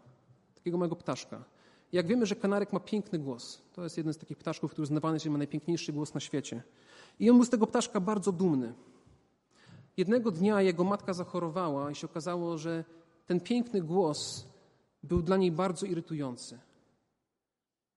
takiego 0.55 0.77
małego 0.77 0.95
ptaszka. 0.95 1.43
I 1.91 1.95
jak 1.95 2.07
wiemy, 2.07 2.25
że 2.25 2.35
kanarek 2.35 2.73
ma 2.73 2.79
piękny 2.79 3.19
głos, 3.19 3.61
to 3.73 3.83
jest 3.83 3.97
jeden 3.97 4.13
z 4.13 4.17
takich 4.17 4.37
ptaszków, 4.37 4.71
który 4.71 4.83
uznawany 4.83 5.15
jest, 5.15 5.23
że 5.23 5.29
ma 5.29 5.37
najpiękniejszy 5.37 5.93
głos 5.93 6.13
na 6.13 6.19
świecie. 6.19 6.63
I 7.19 7.29
on 7.29 7.35
był 7.35 7.45
z 7.45 7.49
tego 7.49 7.67
ptaszka 7.67 7.99
bardzo 7.99 8.31
dumny. 8.31 8.73
Jednego 9.97 10.31
dnia 10.31 10.61
jego 10.61 10.83
matka 10.83 11.13
zachorowała 11.13 11.91
i 11.91 11.95
się 11.95 12.07
okazało, 12.07 12.57
że 12.57 12.83
ten 13.25 13.39
piękny 13.39 13.81
głos 13.81 14.47
był 15.03 15.21
dla 15.21 15.37
niej 15.37 15.51
bardzo 15.51 15.85
irytujący. 15.85 16.59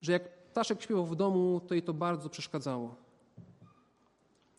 Że 0.01 0.13
jak 0.13 0.45
ptaszek 0.45 0.83
śpiewał 0.83 1.07
w 1.07 1.17
domu, 1.17 1.61
to 1.67 1.75
jej 1.75 1.83
to 1.83 1.95
bardzo 1.95 2.29
przeszkadzało. 2.29 2.95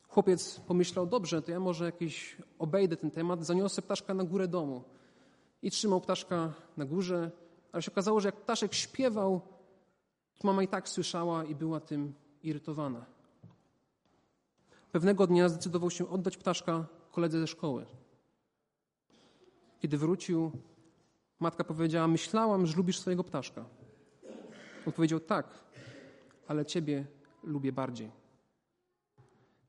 Chłopiec 0.08 0.60
pomyślał, 0.60 1.08
dobrze, 1.08 1.42
to 1.42 1.52
ja 1.52 1.60
może 1.60 1.86
jakiś 1.86 2.38
obejdę 2.60 2.98
ten 2.98 3.12
temat, 3.12 3.46
zaniosę 3.46 3.82
ptaszka 3.82 4.14
na 4.14 4.24
górę 4.24 4.48
domu. 4.48 4.84
I 5.62 5.72
trzymał 5.72 6.02
ptaszka 6.02 6.54
na 6.78 6.86
górze, 6.86 7.32
ale 7.72 7.82
się 7.84 7.92
okazało, 7.92 8.20
że 8.20 8.28
jak 8.28 8.36
ptaszek 8.36 8.74
śpiewał, 8.74 9.42
to 10.40 10.48
mama 10.48 10.64
i 10.64 10.68
tak 10.68 10.90
słyszała 10.90 11.46
i 11.46 11.56
była 11.56 11.80
tym 11.80 12.14
irytowana. 12.44 13.06
Pewnego 14.92 15.28
dnia 15.28 15.50
zdecydował 15.50 15.90
się 15.90 16.10
oddać 16.10 16.38
ptaszka 16.38 16.86
koledze 17.12 17.40
ze 17.40 17.48
szkoły. 17.48 17.86
Kiedy 19.80 19.98
wrócił, 19.98 20.52
matka 21.40 21.64
powiedziała: 21.64 22.08
Myślałam, 22.08 22.66
że 22.66 22.78
lubisz 22.78 23.00
swojego 23.00 23.24
ptaszka. 23.24 23.66
On 24.88 24.94
powiedział: 24.94 25.20
Tak, 25.20 25.64
ale 26.48 26.66
ciebie 26.66 27.08
lubię 27.44 27.72
bardziej. 27.72 28.12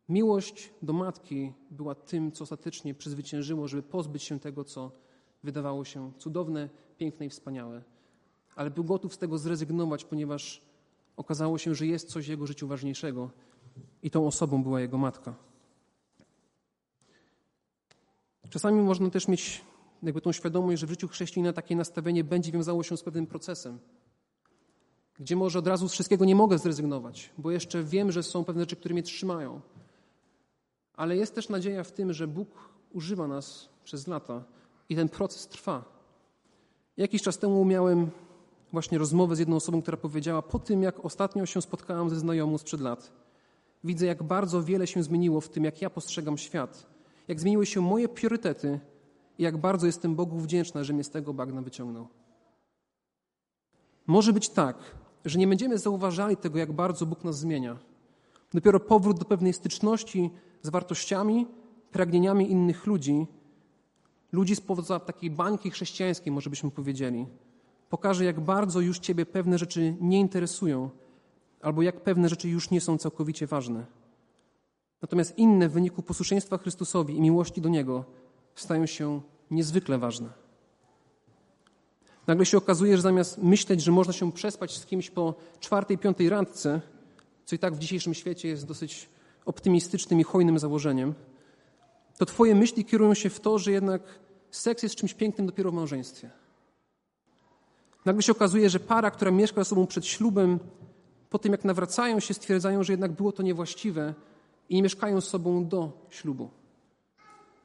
Miłość 0.09 0.70
do 0.83 0.92
matki 0.92 1.53
była 1.70 1.94
tym, 1.94 2.33
co 2.33 2.42
ostatecznie 2.42 2.94
przezwyciężyło, 2.94 3.68
żeby 3.68 3.83
pozbyć 3.83 4.23
się 4.23 4.40
tego, 4.40 4.64
co 4.64 4.92
wydawało 5.42 5.85
się 5.85 6.12
cudowne, 6.18 6.68
piękne 6.96 7.27
i 7.27 7.29
wspaniałe. 7.31 7.83
Ale 8.57 8.70
był 8.70 8.85
gotów 8.85 9.14
z 9.14 9.18
tego 9.18 9.38
zrezygnować, 9.38 10.05
ponieważ 10.05 10.62
okazało 11.16 11.59
się, 11.59 11.75
że 11.75 11.87
jest 11.87 12.09
coś 12.09 12.27
w 12.27 12.29
jego 12.29 12.46
życiu 12.46 12.68
ważniejszego 12.68 13.31
i 14.03 14.11
tą 14.11 14.27
osobą 14.27 14.62
była 14.62 14.81
jego 14.81 14.99
matka. 14.99 15.35
Czasami 18.51 18.83
można 18.83 19.11
też 19.11 19.29
mieć 19.29 19.64
jakby 20.03 20.21
tą 20.21 20.33
świadomość, 20.33 20.81
że 20.81 20.87
w 20.87 20.91
życiu 20.91 21.09
chrześcijanina 21.09 21.53
takie 21.53 21.77
nastawienie 21.77 22.25
będzie 22.25 22.53
wiązało 22.53 22.83
się 22.83 22.97
z 22.97 23.03
pewnym 23.03 23.27
procesem, 23.27 23.79
gdzie 25.19 25.37
może 25.37 25.59
od 25.59 25.67
razu 25.67 25.89
z 25.89 25.93
wszystkiego 25.93 26.25
nie 26.25 26.35
mogę 26.35 26.59
zrezygnować, 26.59 27.31
bo 27.39 27.51
jeszcze 27.51 27.85
wiem, 27.85 28.13
że 28.13 28.23
są 28.23 28.45
pewne 28.45 28.63
rzeczy, 28.63 28.77
które 28.77 28.93
mnie 28.93 29.03
trzymają. 29.03 29.61
Ale 30.95 31.17
jest 31.17 31.35
też 31.35 31.49
nadzieja 31.49 31.85
w 31.85 31.93
tym, 31.93 32.13
że 32.13 32.27
Bóg 32.27 32.49
używa 32.93 33.29
nas 33.29 33.69
przez 33.85 34.07
lata 34.07 34.45
i 34.89 34.97
ten 34.97 35.09
proces 35.09 35.49
trwa. 35.49 35.85
Jakiś 36.97 37.23
czas 37.23 37.39
temu 37.39 37.65
miałem 37.65 38.11
właśnie 38.73 38.99
rozmowę 38.99 39.37
z 39.37 39.39
jedną 39.39 39.57
osobą, 39.57 39.83
która 39.83 39.97
powiedziała: 39.97 40.43
Po 40.43 40.59
tym, 40.59 40.83
jak 40.83 41.05
ostatnio 41.05 41.47
się 41.47 41.63
spotkałam 41.63 42.11
ze 42.11 42.17
znajomą 42.17 42.59
sprzed 42.59 42.81
lat, 42.81 43.13
widzę, 43.85 44.07
jak 44.07 44.23
bardzo 44.23 44.63
wiele 44.63 44.87
się 44.87 45.03
zmieniło 45.03 45.41
w 45.41 45.49
tym, 45.49 45.65
jak 45.65 45.83
ja 45.83 45.91
postrzegam 45.91 46.39
świat, 46.39 46.87
jak 47.29 47.41
zmieniły 47.41 47.67
się 47.67 47.81
moje 47.81 48.09
priorytety 48.09 48.81
i 49.40 49.42
jak 49.42 49.57
bardzo 49.59 49.87
jestem 49.87 50.14
Bogu 50.14 50.38
wdzięczna, 50.38 50.85
że 50.85 50.92
mnie 50.92 51.05
z 51.05 51.11
tego 51.11 51.35
bagna 51.35 51.62
wyciągnął. 51.62 52.09
Może 54.07 54.33
być 54.33 54.48
tak, 54.48 54.76
że 55.24 55.38
nie 55.38 55.46
będziemy 55.46 55.79
zauważali 55.79 56.37
tego, 56.37 56.59
jak 56.59 56.72
bardzo 56.72 57.07
Bóg 57.07 57.24
nas 57.24 57.38
zmienia. 57.38 57.79
Dopiero 58.55 58.81
powrót 58.81 59.18
do 59.18 59.24
pewnej 59.24 59.53
styczności 59.53 60.31
z 60.62 60.68
wartościami, 60.68 61.46
pragnieniami 61.92 62.50
innych 62.50 62.87
ludzi, 62.87 63.26
ludzi 64.33 64.57
spoza 64.57 65.00
takiej 65.00 65.31
bańki 65.31 65.70
chrześcijańskiej, 65.70 66.33
może 66.33 66.50
byśmy 66.50 66.70
powiedzieli, 66.70 67.26
pokaże, 67.88 68.24
jak 68.24 68.40
bardzo 68.40 68.81
już 68.81 68.98
Ciebie 68.98 69.26
pewne 69.26 69.59
rzeczy 69.59 69.96
nie 70.00 70.20
interesują, 70.20 70.90
albo 71.62 71.83
jak 71.83 72.00
pewne 72.00 72.29
rzeczy 72.29 72.48
już 72.48 72.70
nie 72.70 72.81
są 72.81 72.98
całkowicie 72.98 73.46
ważne. 73.46 73.87
Natomiast 75.03 75.38
inne 75.38 75.68
w 75.68 75.72
wyniku 75.72 76.03
posłuszeństwa 76.03 76.59
Chrystusowi 76.59 77.16
i 77.16 77.20
miłości 77.20 77.61
do 77.61 77.68
Niego 77.68 78.19
stają 78.61 78.87
się 78.87 79.20
niezwykle 79.51 79.99
ważne. 79.99 80.29
Nagle 82.27 82.46
się 82.46 82.59
okazuje, 82.59 82.96
że 82.96 83.03
zamiast 83.03 83.38
myśleć, 83.38 83.83
że 83.83 83.92
można 83.92 84.12
się 84.12 84.33
przespać 84.33 84.79
z 84.79 84.87
kimś 84.87 85.11
po 85.11 85.35
czwartej, 85.61 85.99
piątej 85.99 86.29
randce, 86.29 86.81
co 87.44 87.57
i 87.57 87.59
tak 87.59 87.75
w 87.75 87.79
dzisiejszym 87.79 88.14
świecie 88.14 88.49
jest 88.49 88.66
dosyć 88.66 89.09
optymistycznym 89.44 90.20
i 90.20 90.23
hojnym 90.23 90.59
założeniem, 90.59 91.14
to 92.18 92.27
Twoje 92.27 92.55
myśli 92.55 92.85
kierują 92.85 93.14
się 93.14 93.31
w 93.31 93.40
to, 93.40 93.59
że 93.59 93.73
jednak 93.73 94.03
seks 94.51 94.83
jest 94.83 94.94
czymś 94.94 95.14
pięknym 95.14 95.46
dopiero 95.46 95.70
w 95.70 95.75
małżeństwie. 95.75 96.31
Nagle 98.05 98.23
się 98.23 98.33
okazuje, 98.33 98.70
że 98.70 98.81
para, 98.81 99.11
która 99.11 99.31
mieszka 99.31 99.64
ze 99.64 99.64
sobą 99.64 99.87
przed 99.87 100.07
ślubem, 100.07 100.59
po 101.31 101.38
tym 101.38 101.53
jak 101.53 101.64
nawracają 101.64 102.20
się, 102.20 102.35
stwierdzają, 102.35 102.83
że 102.83 102.92
jednak 102.92 103.12
było 103.12 103.33
to 103.33 103.42
niewłaściwe 103.42 104.14
i 104.68 104.75
nie 104.75 104.83
mieszkają 104.83 105.20
z 105.20 105.29
sobą 105.29 105.68
do 105.68 106.07
ślubu. 106.11 106.51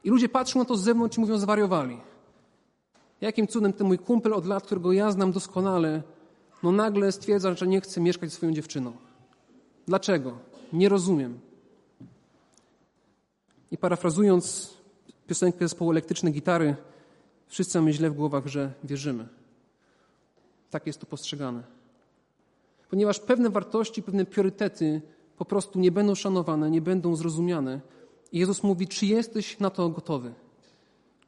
I 0.05 0.09
ludzie 0.09 0.29
patrzą 0.29 0.59
na 0.59 0.65
to 0.65 0.77
z 0.77 0.83
zewnątrz 0.83 1.17
i 1.17 1.21
mówią, 1.21 1.37
zwariowali. 1.37 1.97
Jakim 3.21 3.47
cudem 3.47 3.73
ten 3.73 3.87
mój 3.87 3.99
kumpel 3.99 4.33
od 4.33 4.45
lat, 4.45 4.63
którego 4.63 4.93
ja 4.93 5.11
znam 5.11 5.31
doskonale, 5.31 6.03
no 6.63 6.71
nagle 6.71 7.11
stwierdza, 7.11 7.53
że 7.53 7.67
nie 7.67 7.81
chce 7.81 8.01
mieszkać 8.01 8.31
z 8.31 8.33
swoją 8.33 8.51
dziewczyną. 8.51 8.93
Dlaczego? 9.87 10.37
Nie 10.73 10.89
rozumiem. 10.89 11.39
I 13.71 13.77
parafrazując 13.77 14.73
piosenkę 15.27 15.59
zespołu 15.59 15.91
elektryczne 15.91 16.31
gitary, 16.31 16.75
wszyscy 17.47 17.79
mamy 17.79 17.93
źle 17.93 18.09
w 18.09 18.13
głowach, 18.13 18.47
że 18.47 18.73
wierzymy. 18.83 19.27
Tak 20.69 20.87
jest 20.87 20.99
to 20.99 21.05
postrzegane. 21.05 21.63
Ponieważ 22.89 23.19
pewne 23.19 23.49
wartości, 23.49 24.03
pewne 24.03 24.25
priorytety 24.25 25.01
po 25.37 25.45
prostu 25.45 25.79
nie 25.79 25.91
będą 25.91 26.15
szanowane, 26.15 26.71
nie 26.71 26.81
będą 26.81 27.15
zrozumiane. 27.15 27.81
I 28.36 28.39
Jezus 28.39 28.63
mówi, 28.63 28.88
czy 28.88 29.06
jesteś 29.06 29.60
na 29.60 29.69
to 29.69 29.89
gotowy? 29.89 30.34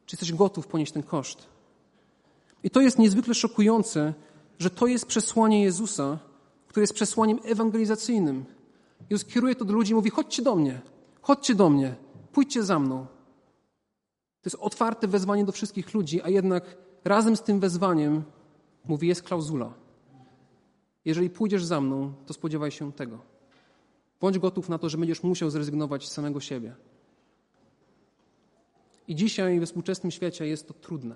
Czy 0.05 0.15
jesteś 0.15 0.33
gotów 0.33 0.67
ponieść 0.67 0.91
ten 0.91 1.03
koszt? 1.03 1.47
I 2.63 2.69
to 2.69 2.81
jest 2.81 2.99
niezwykle 2.99 3.33
szokujące, 3.33 4.13
że 4.59 4.69
to 4.69 4.87
jest 4.87 5.05
przesłanie 5.05 5.63
Jezusa, 5.63 6.19
które 6.67 6.83
jest 6.83 6.93
przesłaniem 6.93 7.39
ewangelizacyjnym. 7.43 8.45
Jezus 9.09 9.27
kieruje 9.27 9.55
to 9.55 9.65
do 9.65 9.73
ludzi 9.73 9.91
i 9.91 9.95
mówi: 9.95 10.09
chodźcie 10.09 10.43
do 10.43 10.55
mnie, 10.55 10.81
chodźcie 11.21 11.55
do 11.55 11.69
mnie, 11.69 11.95
pójdźcie 12.31 12.63
za 12.63 12.79
mną. 12.79 13.05
To 14.41 14.45
jest 14.45 14.57
otwarte 14.59 15.07
wezwanie 15.07 15.45
do 15.45 15.51
wszystkich 15.51 15.93
ludzi, 15.93 16.21
a 16.21 16.29
jednak 16.29 16.77
razem 17.03 17.35
z 17.35 17.41
tym 17.41 17.59
wezwaniem 17.59 18.23
mówi: 18.85 19.07
jest 19.07 19.23
klauzula. 19.23 19.73
Jeżeli 21.05 21.29
pójdziesz 21.29 21.65
za 21.65 21.81
mną, 21.81 22.13
to 22.25 22.33
spodziewaj 22.33 22.71
się 22.71 22.91
tego. 22.93 23.19
Bądź 24.21 24.39
gotów 24.39 24.69
na 24.69 24.77
to, 24.77 24.89
że 24.89 24.97
będziesz 24.97 25.23
musiał 25.23 25.49
zrezygnować 25.49 26.07
z 26.07 26.11
samego 26.11 26.39
siebie. 26.39 26.75
I 29.07 29.15
dzisiaj 29.15 29.59
we 29.59 29.65
współczesnym 29.65 30.11
świecie 30.11 30.47
jest 30.47 30.67
to 30.67 30.73
trudne. 30.73 31.15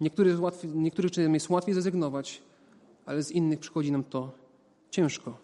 Niektórych, 0.00 0.40
łatwiej, 0.40 0.70
niektórych 0.70 1.16
jest 1.16 1.50
łatwiej 1.50 1.74
zrezygnować, 1.74 2.42
ale 3.06 3.22
z 3.22 3.30
innych 3.30 3.58
przychodzi 3.58 3.92
nam 3.92 4.04
to 4.04 4.32
ciężko. 4.90 5.36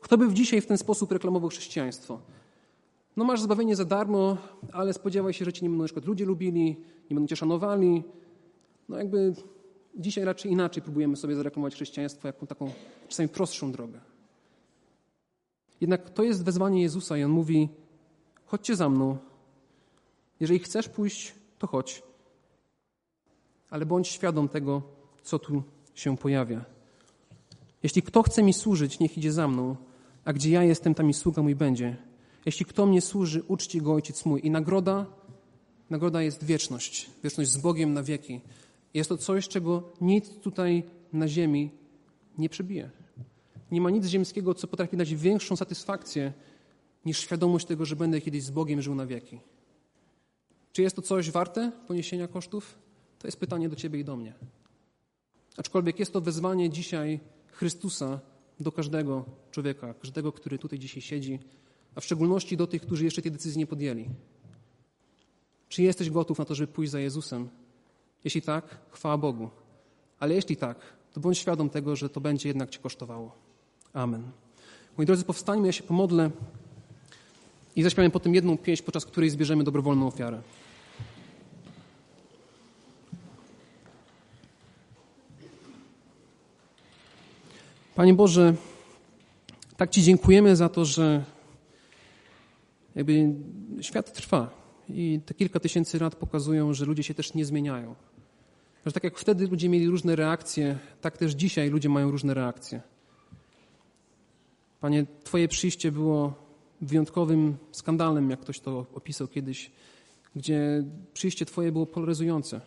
Kto 0.00 0.18
by 0.18 0.34
dzisiaj 0.34 0.60
w 0.60 0.66
ten 0.66 0.78
sposób 0.78 1.12
reklamował 1.12 1.50
chrześcijaństwo? 1.50 2.20
No 3.16 3.24
masz 3.24 3.40
zbawienie 3.40 3.76
za 3.76 3.84
darmo, 3.84 4.36
ale 4.72 4.92
spodziewaj 4.92 5.32
się, 5.32 5.44
że 5.44 5.52
cię 5.52 5.62
nie 5.62 5.68
będą 5.68 5.82
na 5.82 5.86
przykład 5.86 6.04
ludzie 6.04 6.24
lubili, 6.24 6.76
nie 7.10 7.14
będą 7.14 7.26
cię 7.26 7.36
szanowali. 7.36 8.02
No 8.88 8.98
jakby 8.98 9.34
dzisiaj 9.96 10.24
raczej 10.24 10.52
inaczej 10.52 10.82
próbujemy 10.82 11.16
sobie 11.16 11.36
zareklamować 11.36 11.74
chrześcijaństwo 11.74 12.28
jako 12.28 12.46
taką 12.46 12.72
czasami 13.08 13.28
prostszą 13.28 13.72
drogę. 13.72 14.00
Jednak 15.80 16.10
to 16.10 16.22
jest 16.22 16.44
wezwanie 16.44 16.82
Jezusa 16.82 17.18
i 17.18 17.24
On 17.24 17.30
mówi, 17.30 17.68
chodźcie 18.44 18.76
za 18.76 18.88
mną. 18.88 19.18
Jeżeli 20.40 20.58
chcesz 20.58 20.88
pójść 20.88 21.34
to 21.58 21.66
chodź. 21.66 22.02
Ale 23.70 23.86
bądź 23.86 24.08
świadom 24.08 24.48
tego, 24.48 24.82
co 25.22 25.38
tu 25.38 25.62
się 25.94 26.16
pojawia. 26.16 26.64
Jeśli 27.82 28.02
kto 28.02 28.22
chce 28.22 28.42
mi 28.42 28.52
służyć, 28.52 28.98
niech 28.98 29.18
idzie 29.18 29.32
za 29.32 29.48
mną, 29.48 29.76
a 30.24 30.32
gdzie 30.32 30.50
ja 30.50 30.64
jestem, 30.64 30.94
tam 30.94 31.10
i 31.10 31.14
sługa 31.14 31.42
mój 31.42 31.54
będzie. 31.54 31.96
Jeśli 32.46 32.66
kto 32.66 32.86
mnie 32.86 33.00
służy, 33.00 33.42
uczci 33.48 33.82
go 33.82 33.92
ojciec 33.92 34.24
mój. 34.24 34.46
I 34.46 34.50
nagroda, 34.50 35.06
nagroda 35.90 36.22
jest 36.22 36.44
wieczność. 36.44 37.10
Wieczność 37.24 37.50
z 37.50 37.56
Bogiem 37.56 37.94
na 37.94 38.02
wieki. 38.02 38.40
Jest 38.94 39.08
to 39.08 39.16
coś, 39.16 39.48
czego 39.48 39.82
nic 40.00 40.28
tutaj 40.28 40.82
na 41.12 41.28
ziemi 41.28 41.70
nie 42.38 42.48
przebije. 42.48 42.90
Nie 43.70 43.80
ma 43.80 43.90
nic 43.90 44.06
ziemskiego, 44.06 44.54
co 44.54 44.66
potrafi 44.66 44.96
dać 44.96 45.14
większą 45.14 45.56
satysfakcję 45.56 46.32
niż 47.04 47.18
świadomość 47.18 47.66
tego, 47.66 47.84
że 47.84 47.96
będę 47.96 48.20
kiedyś 48.20 48.42
z 48.42 48.50
Bogiem 48.50 48.82
żył 48.82 48.94
na 48.94 49.06
wieki. 49.06 49.40
Czy 50.72 50.82
jest 50.82 50.96
to 50.96 51.02
coś 51.02 51.30
warte 51.30 51.72
poniesienia 51.86 52.28
kosztów? 52.28 52.78
To 53.18 53.28
jest 53.28 53.40
pytanie 53.40 53.68
do 53.68 53.76
Ciebie 53.76 54.00
i 54.00 54.04
do 54.04 54.16
mnie. 54.16 54.34
Aczkolwiek 55.56 55.98
jest 55.98 56.12
to 56.12 56.20
wezwanie 56.20 56.70
dzisiaj 56.70 57.20
Chrystusa 57.52 58.20
do 58.60 58.72
każdego 58.72 59.24
człowieka, 59.50 59.94
każdego, 59.94 60.32
który 60.32 60.58
tutaj 60.58 60.78
dzisiaj 60.78 61.02
siedzi, 61.02 61.38
a 61.94 62.00
w 62.00 62.04
szczególności 62.04 62.56
do 62.56 62.66
tych, 62.66 62.82
którzy 62.82 63.04
jeszcze 63.04 63.22
tej 63.22 63.32
decyzji 63.32 63.58
nie 63.58 63.66
podjęli. 63.66 64.08
Czy 65.68 65.82
jesteś 65.82 66.10
gotów 66.10 66.38
na 66.38 66.44
to, 66.44 66.54
żeby 66.54 66.72
pójść 66.72 66.92
za 66.92 67.00
Jezusem? 67.00 67.48
Jeśli 68.24 68.42
tak, 68.42 68.78
chwała 68.90 69.18
Bogu. 69.18 69.50
Ale 70.20 70.34
jeśli 70.34 70.56
tak, 70.56 70.78
to 71.12 71.20
bądź 71.20 71.38
świadom 71.38 71.70
tego, 71.70 71.96
że 71.96 72.08
to 72.08 72.20
będzie 72.20 72.48
jednak 72.48 72.70
Cię 72.70 72.78
kosztowało. 72.78 73.34
Amen. 73.92 74.30
Moi 74.96 75.06
drodzy, 75.06 75.24
powstańmy, 75.24 75.66
ja 75.66 75.72
się 75.72 75.82
pomodlę 75.82 76.30
i 77.78 77.82
zaśpiewamy 77.82 78.10
potem 78.10 78.34
jedną 78.34 78.58
pieśń, 78.58 78.82
podczas 78.82 79.04
której 79.04 79.30
zbierzemy 79.30 79.64
dobrowolną 79.64 80.06
ofiarę. 80.06 80.42
Panie 87.94 88.14
Boże, 88.14 88.54
tak 89.76 89.90
Ci 89.90 90.02
dziękujemy 90.02 90.56
za 90.56 90.68
to, 90.68 90.84
że 90.84 91.24
jakby 92.94 93.34
świat 93.80 94.12
trwa 94.12 94.50
i 94.88 95.20
te 95.26 95.34
kilka 95.34 95.60
tysięcy 95.60 95.98
lat 95.98 96.14
pokazują, 96.14 96.74
że 96.74 96.84
ludzie 96.84 97.02
się 97.02 97.14
też 97.14 97.34
nie 97.34 97.44
zmieniają. 97.44 97.94
Że 98.86 98.92
tak 98.92 99.04
jak 99.04 99.18
wtedy 99.18 99.46
ludzie 99.46 99.68
mieli 99.68 99.86
różne 99.86 100.16
reakcje, 100.16 100.78
tak 101.00 101.18
też 101.18 101.32
dzisiaj 101.32 101.70
ludzie 101.70 101.88
mają 101.88 102.10
różne 102.10 102.34
reakcje. 102.34 102.80
Panie, 104.80 105.06
Twoje 105.24 105.48
przyjście 105.48 105.92
było 105.92 106.47
wyjątkowym 106.80 107.56
skandalem, 107.72 108.30
jak 108.30 108.40
ktoś 108.40 108.60
to 108.60 108.86
opisał 108.94 109.28
kiedyś, 109.28 109.70
gdzie 110.36 110.84
przyjście 111.14 111.46
Twoje 111.46 111.72
było 111.72 111.86
polaryzujące. 111.86 112.60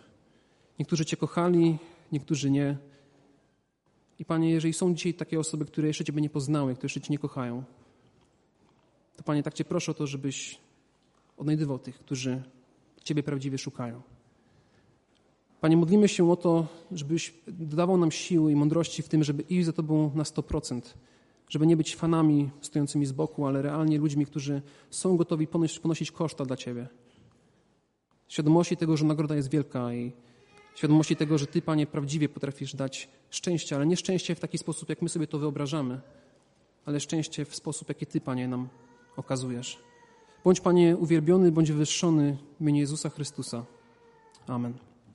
Niektórzy 0.79 1.05
Cię 1.05 1.17
kochali, 1.17 1.77
niektórzy 2.11 2.51
nie. 2.51 2.77
I 4.19 4.25
Panie, 4.25 4.49
jeżeli 4.49 4.73
są 4.73 4.95
dzisiaj 4.95 5.13
takie 5.13 5.39
osoby, 5.39 5.65
które 5.65 5.87
jeszcze 5.87 6.03
Ciebie 6.03 6.21
nie 6.21 6.29
poznały, 6.29 6.73
które 6.75 6.85
jeszcze 6.85 7.01
Cię 7.01 7.07
nie 7.09 7.19
kochają, 7.19 7.63
to 9.17 9.23
Panie, 9.23 9.43
tak 9.43 9.53
Cię 9.53 9.65
proszę 9.65 9.91
o 9.91 9.93
to, 9.93 10.07
żebyś 10.07 10.57
odnajdywał 11.37 11.79
tych, 11.79 11.99
którzy 11.99 12.41
Ciebie 13.03 13.23
prawdziwie 13.23 13.57
szukają. 13.57 14.01
Panie, 15.61 15.77
modlimy 15.77 16.07
się 16.07 16.31
o 16.31 16.35
to, 16.35 16.67
żebyś 16.91 17.33
dodawał 17.47 17.97
nam 17.97 18.11
siły 18.11 18.51
i 18.51 18.55
mądrości 18.55 19.01
w 19.01 19.09
tym, 19.09 19.23
żeby 19.23 19.43
iść 19.43 19.65
za 19.65 19.73
Tobą 19.73 20.11
na 20.15 20.23
100%, 20.23 20.81
żeby 21.51 21.67
nie 21.67 21.77
być 21.77 21.95
fanami 21.95 22.49
stojącymi 22.61 23.05
z 23.05 23.11
boku, 23.11 23.47
ale 23.47 23.61
realnie 23.61 23.97
ludźmi, 23.97 24.25
którzy 24.25 24.61
są 24.89 25.17
gotowi 25.17 25.47
ponosić, 25.81 26.11
koszta 26.11 26.45
dla 26.45 26.57
Ciebie. 26.57 26.87
Świadomości 28.27 28.77
tego, 28.77 28.97
że 28.97 29.05
nagroda 29.05 29.35
jest 29.35 29.49
wielka 29.49 29.93
i 29.93 30.11
świadomości 30.75 31.15
tego, 31.15 31.37
że 31.37 31.47
Ty, 31.47 31.61
Panie, 31.61 31.87
prawdziwie 31.87 32.29
potrafisz 32.29 32.75
dać 32.75 33.09
szczęście, 33.29 33.75
ale 33.75 33.85
nie 33.85 33.97
szczęście 33.97 34.35
w 34.35 34.39
taki 34.39 34.57
sposób, 34.57 34.89
jak 34.89 35.01
my 35.01 35.09
sobie 35.09 35.27
to 35.27 35.39
wyobrażamy, 35.39 36.01
ale 36.85 36.99
szczęście 36.99 37.45
w 37.45 37.55
sposób, 37.55 37.89
jaki 37.89 38.05
Ty, 38.05 38.21
Panie, 38.21 38.47
nam 38.47 38.69
okazujesz. 39.17 39.79
Bądź, 40.43 40.61
Panie, 40.61 40.97
uwielbiony, 40.97 41.51
bądź 41.51 41.71
wywyższony 41.71 42.37
w 42.57 42.61
imieniu 42.61 42.79
Jezusa 42.79 43.09
Chrystusa. 43.09 43.65
Amen. 44.47 44.90